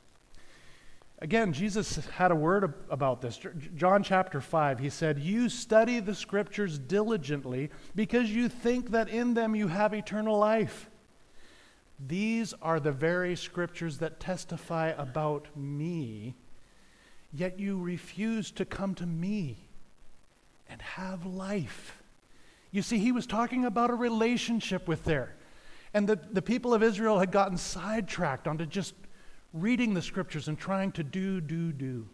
Again, 1.21 1.55
Jesus 1.55 1.97
had 2.07 2.31
a 2.31 2.37
word 2.37 2.75
about 2.91 3.23
this. 3.23 3.41
John 3.75 4.03
chapter 4.03 4.41
5, 4.41 4.79
he 4.79 4.91
said, 4.91 5.19
You 5.19 5.49
study 5.49 5.99
the 5.99 6.15
scriptures 6.15 6.79
diligently 6.79 7.71
because 7.95 8.31
you 8.31 8.51
think 8.51 8.91
that 8.91 9.09
in 9.09 9.33
them 9.33 9.57
you 9.57 9.69
have 9.69 9.95
eternal 9.95 10.39
life. 10.39 10.91
These 11.99 12.53
are 12.61 12.79
the 12.79 12.93
very 12.93 13.35
scriptures 13.35 13.97
that 13.99 14.21
testify 14.21 14.89
about 14.89 15.49
me, 15.57 16.35
yet 17.33 17.59
you 17.59 17.79
refuse 17.81 18.51
to 18.53 18.67
come 18.67 18.95
to 18.97 19.07
me 19.07 19.66
and 20.69 20.81
have 20.83 21.25
life. 21.25 22.03
You 22.71 22.83
see, 22.83 22.99
he 22.99 23.13
was 23.13 23.27
talking 23.27 23.65
about 23.65 23.91
a 23.91 23.95
relationship 23.95 24.87
with 24.89 25.05
there. 25.05 25.35
And 25.95 26.09
the, 26.09 26.17
the 26.17 26.43
people 26.43 26.75
of 26.75 26.83
Israel 26.83 27.19
had 27.19 27.33
gotten 27.33 27.57
sidetracked 27.57 28.47
onto 28.47 28.67
just 28.67 28.95
reading 29.53 29.95
the 29.95 30.03
scriptures 30.03 30.49
and 30.49 30.59
trying 30.59 30.93
to 30.93 31.03
do, 31.03 31.41
do, 31.41 31.73
do. 31.73 32.07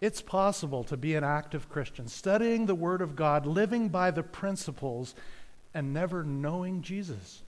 It's 0.00 0.22
possible 0.22 0.84
to 0.84 0.96
be 0.96 1.14
an 1.14 1.24
active 1.24 1.68
Christian, 1.68 2.08
studying 2.08 2.66
the 2.66 2.74
Word 2.74 3.02
of 3.02 3.16
God, 3.16 3.46
living 3.46 3.88
by 3.88 4.10
the 4.10 4.22
principles, 4.22 5.14
and 5.74 5.92
never 5.92 6.24
knowing 6.24 6.82
Jesus. 6.82 7.42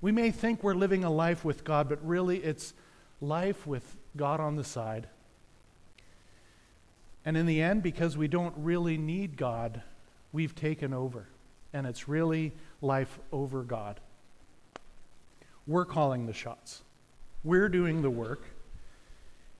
We 0.00 0.12
may 0.12 0.30
think 0.30 0.62
we're 0.62 0.74
living 0.74 1.04
a 1.04 1.10
life 1.10 1.44
with 1.44 1.64
God, 1.64 1.88
but 1.88 2.04
really 2.06 2.38
it's 2.38 2.74
life 3.20 3.66
with 3.66 3.96
God 4.16 4.40
on 4.40 4.56
the 4.56 4.64
side. 4.64 5.08
And 7.26 7.36
in 7.36 7.44
the 7.44 7.60
end, 7.60 7.82
because 7.82 8.16
we 8.16 8.28
don't 8.28 8.54
really 8.56 8.96
need 8.96 9.36
God, 9.36 9.82
we've 10.32 10.54
taken 10.54 10.94
over. 10.94 11.26
And 11.72 11.86
it's 11.86 12.08
really 12.08 12.52
life 12.80 13.18
over 13.32 13.64
God. 13.64 14.00
We're 15.66 15.84
calling 15.84 16.26
the 16.26 16.32
shots. 16.32 16.82
We're 17.42 17.68
doing 17.68 18.00
the 18.00 18.10
work, 18.10 18.44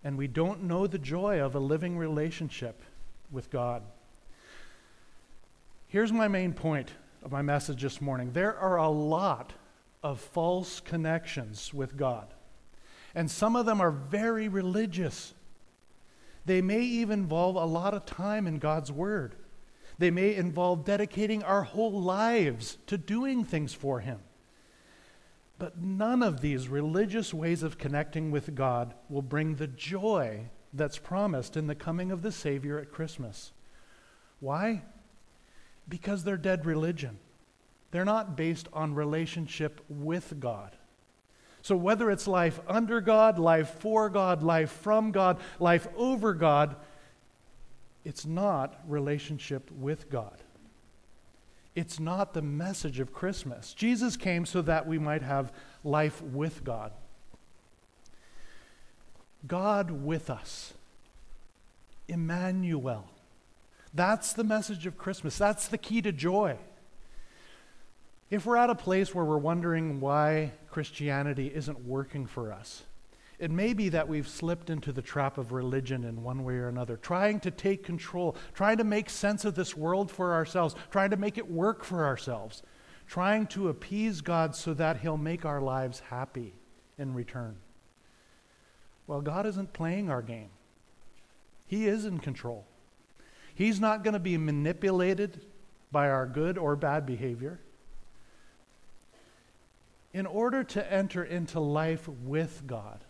and 0.04 0.16
we 0.16 0.28
don't 0.28 0.62
know 0.62 0.86
the 0.86 0.98
joy 0.98 1.40
of 1.40 1.56
a 1.56 1.60
living 1.60 1.98
relationship 1.98 2.80
with 3.32 3.50
God. 3.50 3.82
Here's 5.88 6.12
my 6.12 6.28
main 6.28 6.52
point 6.52 6.92
of 7.24 7.32
my 7.32 7.42
message 7.42 7.82
this 7.82 8.00
morning 8.00 8.32
there 8.32 8.56
are 8.56 8.76
a 8.76 8.88
lot 8.88 9.52
of 10.02 10.20
false 10.20 10.78
connections 10.78 11.74
with 11.74 11.96
God, 11.96 12.28
and 13.14 13.28
some 13.28 13.56
of 13.56 13.66
them 13.66 13.80
are 13.80 13.90
very 13.90 14.48
religious. 14.48 15.34
They 16.46 16.62
may 16.62 16.80
even 16.80 17.20
involve 17.20 17.56
a 17.56 17.64
lot 17.64 17.92
of 17.92 18.06
time 18.06 18.46
in 18.46 18.58
God's 18.58 18.90
Word. 18.92 19.34
They 19.98 20.10
may 20.10 20.34
involve 20.34 20.84
dedicating 20.84 21.42
our 21.42 21.62
whole 21.62 22.00
lives 22.00 22.78
to 22.86 22.96
doing 22.96 23.44
things 23.44 23.74
for 23.74 24.00
Him. 24.00 24.20
But 25.58 25.80
none 25.80 26.22
of 26.22 26.40
these 26.40 26.68
religious 26.68 27.34
ways 27.34 27.62
of 27.62 27.78
connecting 27.78 28.30
with 28.30 28.54
God 28.54 28.94
will 29.08 29.22
bring 29.22 29.56
the 29.56 29.66
joy 29.66 30.50
that's 30.72 30.98
promised 30.98 31.56
in 31.56 31.66
the 31.66 31.74
coming 31.74 32.12
of 32.12 32.22
the 32.22 32.32
Savior 32.32 32.78
at 32.78 32.92
Christmas. 32.92 33.52
Why? 34.38 34.82
Because 35.88 36.24
they're 36.24 36.36
dead 36.36 36.66
religion. 36.66 37.18
They're 37.90 38.04
not 38.04 38.36
based 38.36 38.68
on 38.72 38.94
relationship 38.94 39.80
with 39.88 40.38
God. 40.38 40.76
So, 41.66 41.74
whether 41.74 42.12
it's 42.12 42.28
life 42.28 42.60
under 42.68 43.00
God, 43.00 43.40
life 43.40 43.68
for 43.80 44.08
God, 44.08 44.40
life 44.40 44.70
from 44.70 45.10
God, 45.10 45.40
life 45.58 45.88
over 45.96 46.32
God, 46.32 46.76
it's 48.04 48.24
not 48.24 48.78
relationship 48.86 49.68
with 49.72 50.08
God. 50.08 50.44
It's 51.74 51.98
not 51.98 52.34
the 52.34 52.40
message 52.40 53.00
of 53.00 53.12
Christmas. 53.12 53.74
Jesus 53.74 54.16
came 54.16 54.46
so 54.46 54.62
that 54.62 54.86
we 54.86 55.00
might 55.00 55.22
have 55.22 55.52
life 55.82 56.22
with 56.22 56.62
God. 56.62 56.92
God 59.44 59.90
with 59.90 60.30
us. 60.30 60.72
Emmanuel. 62.06 63.10
That's 63.92 64.34
the 64.34 64.44
message 64.44 64.86
of 64.86 64.96
Christmas. 64.96 65.36
That's 65.36 65.66
the 65.66 65.78
key 65.78 66.00
to 66.02 66.12
joy. 66.12 66.58
If 68.28 68.44
we're 68.44 68.56
at 68.56 68.70
a 68.70 68.74
place 68.74 69.14
where 69.14 69.24
we're 69.24 69.38
wondering 69.38 70.00
why 70.00 70.52
Christianity 70.70 71.52
isn't 71.54 71.84
working 71.84 72.26
for 72.26 72.52
us, 72.52 72.82
it 73.38 73.50
may 73.50 73.72
be 73.72 73.90
that 73.90 74.08
we've 74.08 74.26
slipped 74.26 74.70
into 74.70 74.92
the 74.92 75.02
trap 75.02 75.38
of 75.38 75.52
religion 75.52 76.04
in 76.04 76.22
one 76.22 76.42
way 76.42 76.54
or 76.54 76.68
another, 76.68 76.96
trying 76.96 77.38
to 77.40 77.50
take 77.50 77.84
control, 77.84 78.34
trying 78.54 78.78
to 78.78 78.84
make 78.84 79.10
sense 79.10 79.44
of 79.44 79.54
this 79.54 79.76
world 79.76 80.10
for 80.10 80.32
ourselves, 80.32 80.74
trying 80.90 81.10
to 81.10 81.16
make 81.16 81.38
it 81.38 81.50
work 81.50 81.84
for 81.84 82.04
ourselves, 82.06 82.62
trying 83.06 83.46
to 83.48 83.68
appease 83.68 84.22
God 84.22 84.56
so 84.56 84.74
that 84.74 85.00
He'll 85.00 85.18
make 85.18 85.44
our 85.44 85.60
lives 85.60 86.00
happy 86.00 86.54
in 86.98 87.14
return. 87.14 87.56
Well, 89.06 89.20
God 89.20 89.46
isn't 89.46 89.72
playing 89.72 90.10
our 90.10 90.22
game, 90.22 90.50
He 91.66 91.86
is 91.86 92.06
in 92.06 92.18
control. 92.18 92.66
He's 93.54 93.80
not 93.80 94.02
going 94.02 94.14
to 94.14 94.20
be 94.20 94.36
manipulated 94.36 95.42
by 95.92 96.10
our 96.10 96.26
good 96.26 96.58
or 96.58 96.76
bad 96.76 97.06
behavior. 97.06 97.60
In 100.16 100.24
order 100.24 100.64
to 100.64 100.90
enter 100.90 101.22
into 101.22 101.60
life 101.60 102.08
with 102.24 102.62
God, 102.66 103.04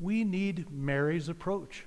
we 0.00 0.24
need 0.24 0.72
Mary's 0.72 1.28
approach. 1.28 1.84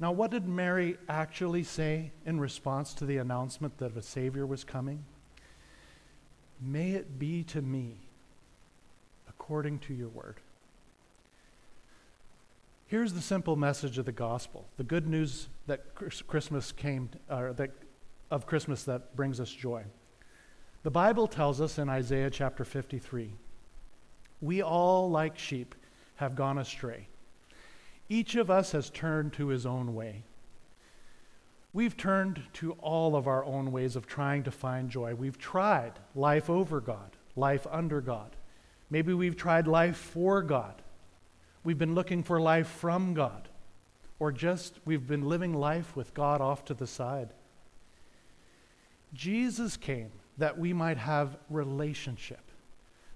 Now, 0.00 0.12
what 0.12 0.30
did 0.30 0.48
Mary 0.48 0.96
actually 1.10 1.62
say 1.62 2.12
in 2.24 2.40
response 2.40 2.94
to 2.94 3.04
the 3.04 3.18
announcement 3.18 3.76
that 3.76 3.94
a 3.98 4.00
Savior 4.00 4.46
was 4.46 4.64
coming? 4.64 5.04
May 6.58 6.92
it 6.92 7.18
be 7.18 7.44
to 7.44 7.60
me 7.60 7.98
according 9.28 9.80
to 9.80 9.92
your 9.92 10.08
word. 10.08 10.40
Here's 12.86 13.12
the 13.12 13.20
simple 13.20 13.56
message 13.56 13.98
of 13.98 14.06
the 14.06 14.12
gospel 14.12 14.64
the 14.78 14.84
good 14.84 15.06
news 15.06 15.48
that 15.66 15.94
Christmas 15.94 16.72
came, 16.72 17.10
or 17.28 17.52
that, 17.52 17.72
of 18.30 18.46
Christmas 18.46 18.84
that 18.84 19.14
brings 19.14 19.38
us 19.38 19.50
joy. 19.50 19.84
The 20.82 20.90
Bible 20.90 21.28
tells 21.28 21.60
us 21.60 21.78
in 21.78 21.88
Isaiah 21.88 22.30
chapter 22.30 22.64
53 22.64 23.32
we 24.40 24.60
all, 24.60 25.08
like 25.08 25.38
sheep, 25.38 25.76
have 26.16 26.34
gone 26.34 26.58
astray. 26.58 27.06
Each 28.08 28.34
of 28.34 28.50
us 28.50 28.72
has 28.72 28.90
turned 28.90 29.32
to 29.34 29.48
his 29.48 29.64
own 29.64 29.94
way. 29.94 30.24
We've 31.72 31.96
turned 31.96 32.42
to 32.54 32.72
all 32.72 33.14
of 33.14 33.28
our 33.28 33.44
own 33.44 33.70
ways 33.70 33.94
of 33.94 34.08
trying 34.08 34.42
to 34.42 34.50
find 34.50 34.90
joy. 34.90 35.14
We've 35.14 35.38
tried 35.38 35.92
life 36.16 36.50
over 36.50 36.80
God, 36.80 37.16
life 37.36 37.68
under 37.70 38.00
God. 38.00 38.34
Maybe 38.90 39.14
we've 39.14 39.36
tried 39.36 39.68
life 39.68 39.96
for 39.96 40.42
God. 40.42 40.82
We've 41.62 41.78
been 41.78 41.94
looking 41.94 42.24
for 42.24 42.40
life 42.40 42.66
from 42.66 43.14
God. 43.14 43.48
Or 44.18 44.32
just 44.32 44.80
we've 44.84 45.06
been 45.06 45.28
living 45.28 45.54
life 45.54 45.94
with 45.94 46.14
God 46.14 46.40
off 46.40 46.64
to 46.64 46.74
the 46.74 46.86
side. 46.88 47.32
Jesus 49.14 49.76
came 49.76 50.10
that 50.38 50.58
we 50.58 50.72
might 50.72 50.98
have 50.98 51.36
relationship, 51.50 52.40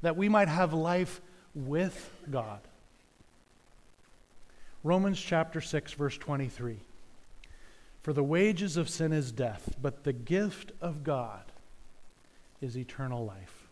that 0.02 0.16
we 0.16 0.29
might 0.29 0.48
have 0.48 0.72
life 0.72 1.20
with 1.55 2.11
God. 2.31 2.61
Romans 4.85 5.20
chapter 5.20 5.61
6, 5.61 5.94
verse 5.94 6.16
23. 6.18 6.79
For 8.02 8.12
the 8.12 8.22
wages 8.22 8.76
of 8.76 8.88
sin 8.88 9.12
is 9.12 9.33
death, 9.33 9.74
but 9.83 10.05
the 10.05 10.12
gift 10.12 10.70
of 10.81 11.02
God 11.02 11.42
is 12.61 12.79
eternal 12.79 13.24
life. 13.24 13.66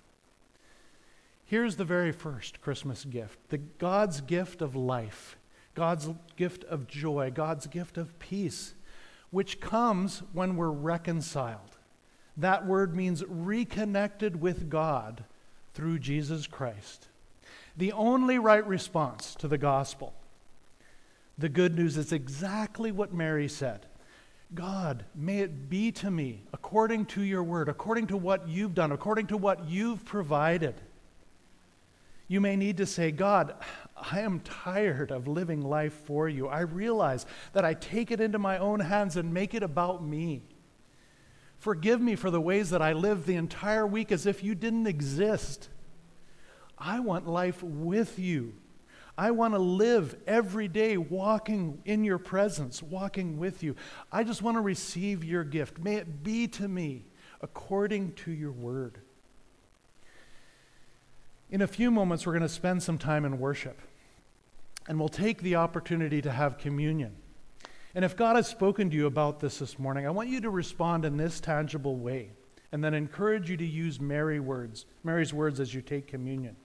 Here's 1.45 1.77
the 1.77 1.85
very 1.85 2.11
first 2.11 2.61
Christmas 2.61 3.05
gift 3.05 3.39
the 3.51 3.59
God's 3.59 4.21
gift 4.21 4.61
of 4.61 4.75
life, 4.75 5.37
God's 5.75 6.09
gift 6.37 6.65
of 6.65 6.89
joy, 6.89 7.31
God's 7.33 7.69
gift 7.69 7.97
of 7.97 8.19
peace, 8.19 8.75
which 9.31 9.61
comes 9.61 10.23
when 10.33 10.57
we're 10.57 10.71
reconciled. 10.71 11.74
That 12.37 12.67
word 12.67 12.95
means 12.97 13.25
reconnected 13.27 14.41
with 14.41 14.69
God 14.69 15.25
through 15.73 16.01
Jesus 16.01 16.47
Christ. 16.47 17.09
The 17.77 17.93
only 17.93 18.39
right 18.39 18.67
response 18.67 19.35
to 19.37 19.49
the 19.49 19.59
gospel, 19.59 20.15
the 21.37 21.49
good 21.49 21.77
news, 21.77 21.97
is 21.97 22.13
exactly 22.13 22.93
what 22.93 23.13
Mary 23.13 23.49
said 23.49 23.87
God, 24.53 25.05
may 25.15 25.41
it 25.41 25.69
be 25.69 25.91
to 25.93 26.11
me 26.11 26.43
according 26.53 27.07
to 27.07 27.23
your 27.23 27.43
word, 27.43 27.69
according 27.69 28.09
to 28.09 28.17
what 28.17 28.49
you've 28.49 28.75
done, 28.75 28.93
according 28.93 29.29
to 29.29 29.37
what 29.37 29.69
you've 29.69 30.05
provided. 30.05 30.75
You 32.29 32.41
may 32.41 32.57
need 32.57 32.79
to 32.79 32.87
say, 32.87 33.11
God, 33.11 33.55
I 33.97 34.21
am 34.21 34.41
tired 34.41 35.11
of 35.11 35.29
living 35.29 35.61
life 35.61 35.93
for 35.93 36.29
you. 36.29 36.49
I 36.49 36.61
realize 36.61 37.27
that 37.53 37.65
I 37.65 37.75
take 37.75 38.11
it 38.11 38.21
into 38.21 38.39
my 38.39 38.59
own 38.59 38.81
hands 38.81 39.17
and 39.17 39.35
make 39.35 39.55
it 39.55 39.63
about 39.63 40.05
me. 40.05 40.43
Forgive 41.59 42.01
me 42.01 42.15
for 42.17 42.31
the 42.31 42.41
ways 42.41 42.71
that 42.71 42.83
I 42.83 42.93
lived 42.93 43.27
the 43.27 43.37
entire 43.37 43.87
week 43.87 44.13
as 44.13 44.27
if 44.27 44.45
you 44.45 44.55
didn't 44.55 44.87
exist. 44.87 45.69
I 46.79 47.01
want 47.01 47.27
life 47.27 47.63
with 47.63 48.19
you. 48.19 48.55
I 49.17 49.31
want 49.31 49.55
to 49.55 49.61
live 49.61 50.17
every 50.27 50.67
day 50.67 50.97
walking 50.97 51.81
in 51.85 52.03
your 52.03 52.19
presence, 52.19 52.83
walking 52.83 53.39
with 53.39 53.63
you. 53.63 53.77
I 54.11 54.25
just 54.25 54.43
want 54.43 54.57
to 54.57 54.61
receive 54.61 55.23
your 55.25 55.45
gift. 55.45 55.79
May 55.79 55.97
it 55.97 56.25
be 56.25 56.49
to 56.49 56.67
me 56.67 57.05
according 57.41 58.13
to 58.15 58.33
your 58.33 58.51
word. 58.51 58.99
In 61.51 61.63
a 61.63 61.67
few 61.67 61.91
moments, 61.91 62.27
we're 62.27 62.33
going 62.33 62.43
to 62.43 62.49
spend 62.49 62.83
some 62.83 62.99
time 62.99 63.25
in 63.25 63.39
worship, 63.39 63.81
and 64.89 64.99
we'll 64.99 65.09
take 65.09 65.43
the 65.43 65.55
opportunity 65.55 66.21
to 66.21 66.33
have 66.33 66.59
communion. 66.59 67.15
And 67.95 68.05
if 68.05 68.17
God 68.17 68.37
has 68.37 68.49
spoken 68.49 68.91
to 68.91 68.97
you 68.97 69.07
about 69.07 69.39
this 69.39 69.59
this 69.59 69.79
morning, 69.79 70.07
I 70.07 70.11
want 70.11 70.29
you 70.29 70.41
to 70.41 70.51
respond 70.51 71.05
in 71.05 71.17
this 71.17 71.39
tangible 71.39 71.97
way, 71.97 72.31
and 72.73 72.83
then 72.83 72.93
encourage 72.93 73.49
you 73.49 73.57
to 73.57 73.67
use 73.67 74.01
Mary 74.01 74.41
words, 74.41 74.85
Mary's 75.05 75.33
words 75.33 75.61
as 75.61 75.73
you 75.73 75.81
take 75.81 76.09
communion. 76.09 76.57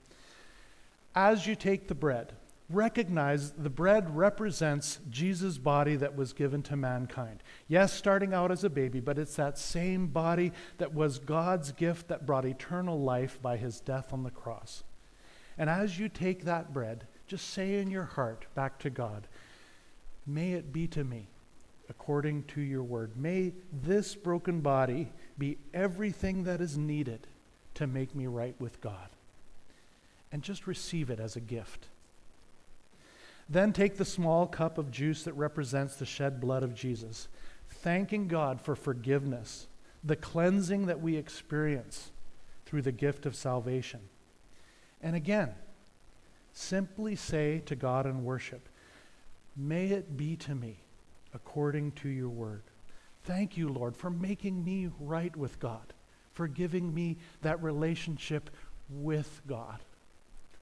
As 1.14 1.46
you 1.46 1.56
take 1.56 1.88
the 1.88 1.96
bread, 1.96 2.34
recognize 2.68 3.52
the 3.52 3.70
bread 3.70 4.16
represents 4.16 5.00
Jesus' 5.10 5.60
body 5.60 5.96
that 5.98 6.16
was 6.16 6.34
given 6.34 6.64
to 6.64 6.76
mankind. 6.76 7.44
Yes, 7.68 7.94
starting 7.94 8.34
out 8.34 8.52
as 8.52 8.64
a 8.64 8.70
baby, 8.70 9.00
but 9.00 9.20
it's 9.20 9.36
that 9.36 9.58
same 9.58 10.08
body 10.08 10.52
that 10.80 10.94
was 10.94 11.20
God's 11.20 11.72
gift 11.72 12.08
that 12.08 12.26
brought 12.26 12.46
eternal 12.46 13.00
life 13.00 13.40
by 13.42 13.58
his 13.58 13.80
death 13.80 14.14
on 14.14 14.24
the 14.24 14.32
cross. 14.32 14.84
And 15.60 15.70
as 15.70 16.00
you 16.00 16.10
take 16.10 16.46
that 16.46 16.74
bread, 16.74 17.06
just 17.28 17.50
say 17.50 17.80
in 17.80 17.92
your 17.92 18.06
heart 18.06 18.46
back 18.56 18.80
to 18.80 18.90
God, 18.90 19.28
May 20.30 20.54
it 20.54 20.72
be 20.72 20.88
to 20.90 21.04
me 21.04 21.28
according 21.90 22.44
to 22.44 22.62
your 22.62 22.84
word. 22.84 23.18
May 23.18 23.54
this 23.74 24.14
broken 24.14 24.62
body 24.62 25.12
be 25.40 25.58
everything 25.74 26.44
that 26.44 26.62
is 26.62 26.78
needed 26.78 27.26
to 27.74 27.88
make 27.88 28.14
me 28.14 28.28
right 28.28 28.56
with 28.60 28.80
God. 28.80 29.10
And 30.32 30.44
just 30.44 30.68
receive 30.68 31.10
it 31.10 31.20
as 31.20 31.36
a 31.36 31.40
gift. 31.40 31.88
Then 33.50 33.74
take 33.74 33.98
the 33.98 34.06
small 34.06 34.46
cup 34.46 34.78
of 34.78 34.92
juice 34.92 35.24
that 35.24 35.34
represents 35.34 35.96
the 35.96 36.06
shed 36.06 36.40
blood 36.40 36.62
of 36.62 36.76
Jesus, 36.76 37.28
thanking 37.68 38.28
God 38.28 38.62
for 38.62 38.76
forgiveness, 38.76 39.68
the 40.04 40.16
cleansing 40.16 40.86
that 40.86 41.02
we 41.02 41.18
experience 41.18 42.12
through 42.68 42.84
the 42.84 42.92
gift 42.92 43.26
of 43.26 43.36
salvation. 43.36 44.02
And 45.02 45.16
again, 45.16 45.56
simply 46.54 47.16
say 47.16 47.64
to 47.66 47.76
God 47.76 48.06
in 48.06 48.24
worship, 48.24 48.70
May 49.60 49.88
it 49.88 50.16
be 50.16 50.36
to 50.38 50.56
me 50.56 50.80
according 51.34 51.92
to 51.94 52.10
your 52.10 52.30
word. 52.30 52.64
Thank 53.24 53.58
you, 53.58 53.70
Lord, 53.70 53.96
for 53.96 54.10
making 54.10 54.64
me 54.64 54.90
right 55.00 55.36
with 55.36 55.60
God, 55.60 55.94
for 56.32 56.48
giving 56.48 56.94
me 56.94 57.18
that 57.42 57.62
relationship 57.62 58.50
with 58.90 59.42
God 59.46 59.80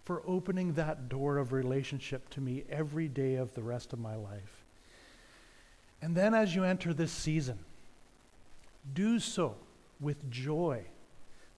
for 0.08 0.24
opening 0.26 0.72
that 0.72 1.10
door 1.10 1.38
of 1.38 1.52
relationship 1.52 2.30
to 2.30 2.40
me 2.40 2.64
every 2.70 3.10
day 3.10 3.36
of 3.36 3.54
the 3.54 3.62
rest 3.62 3.92
of 3.92 4.00
my 4.00 4.16
life. 4.16 4.64
And 6.02 6.16
then 6.16 6.34
as 6.34 6.56
you 6.56 6.64
enter 6.64 6.94
this 6.94 7.12
season, 7.12 7.60
do 8.94 9.20
so 9.20 9.58
with 10.00 10.32
joy. 10.32 10.86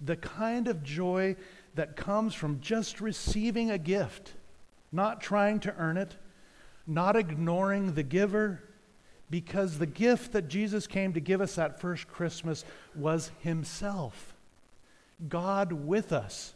The 0.02 0.16
kind 0.16 0.68
of 0.68 0.82
joy 0.82 1.36
that 1.76 1.96
comes 1.96 2.34
from 2.34 2.60
just 2.60 3.00
receiving 3.00 3.70
a 3.70 3.78
gift, 3.78 4.34
not 4.92 5.22
trying 5.22 5.60
to 5.60 5.76
earn 5.76 5.98
it, 5.98 6.16
not 6.90 7.16
ignoring 7.16 7.94
the 7.94 8.04
giver, 8.04 8.64
because 9.30 9.78
the 9.78 9.86
gift 9.86 10.32
that 10.34 10.48
Jesus 10.48 10.88
came 10.88 11.14
to 11.14 11.20
give 11.20 11.40
us 11.40 11.56
that 11.56 11.80
first 11.80 12.08
Christmas 12.08 12.66
was 12.96 13.32
Himself. 13.42 14.34
God 15.28 15.72
with 15.72 16.12
us 16.12 16.54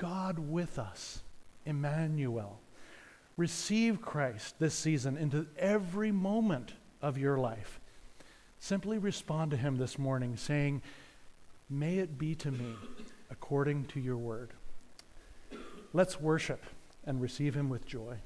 God 0.00 0.38
with 0.38 0.78
us, 0.78 1.20
Emmanuel. 1.66 2.58
Receive 3.36 4.00
Christ 4.00 4.54
this 4.58 4.72
season 4.72 5.18
into 5.18 5.46
every 5.58 6.10
moment 6.10 6.72
of 7.02 7.18
your 7.18 7.36
life. 7.36 7.80
Simply 8.58 8.96
respond 8.96 9.50
to 9.50 9.58
Him 9.58 9.76
this 9.76 9.98
morning, 9.98 10.38
saying, 10.38 10.80
May 11.68 11.98
it 11.98 12.16
be 12.16 12.34
to 12.36 12.50
me 12.50 12.76
according 13.30 13.84
to 13.88 14.00
your 14.00 14.16
word. 14.16 14.52
Let's 15.92 16.18
worship 16.18 16.64
and 17.04 17.20
receive 17.20 17.54
Him 17.54 17.68
with 17.68 17.84
joy. 17.84 18.16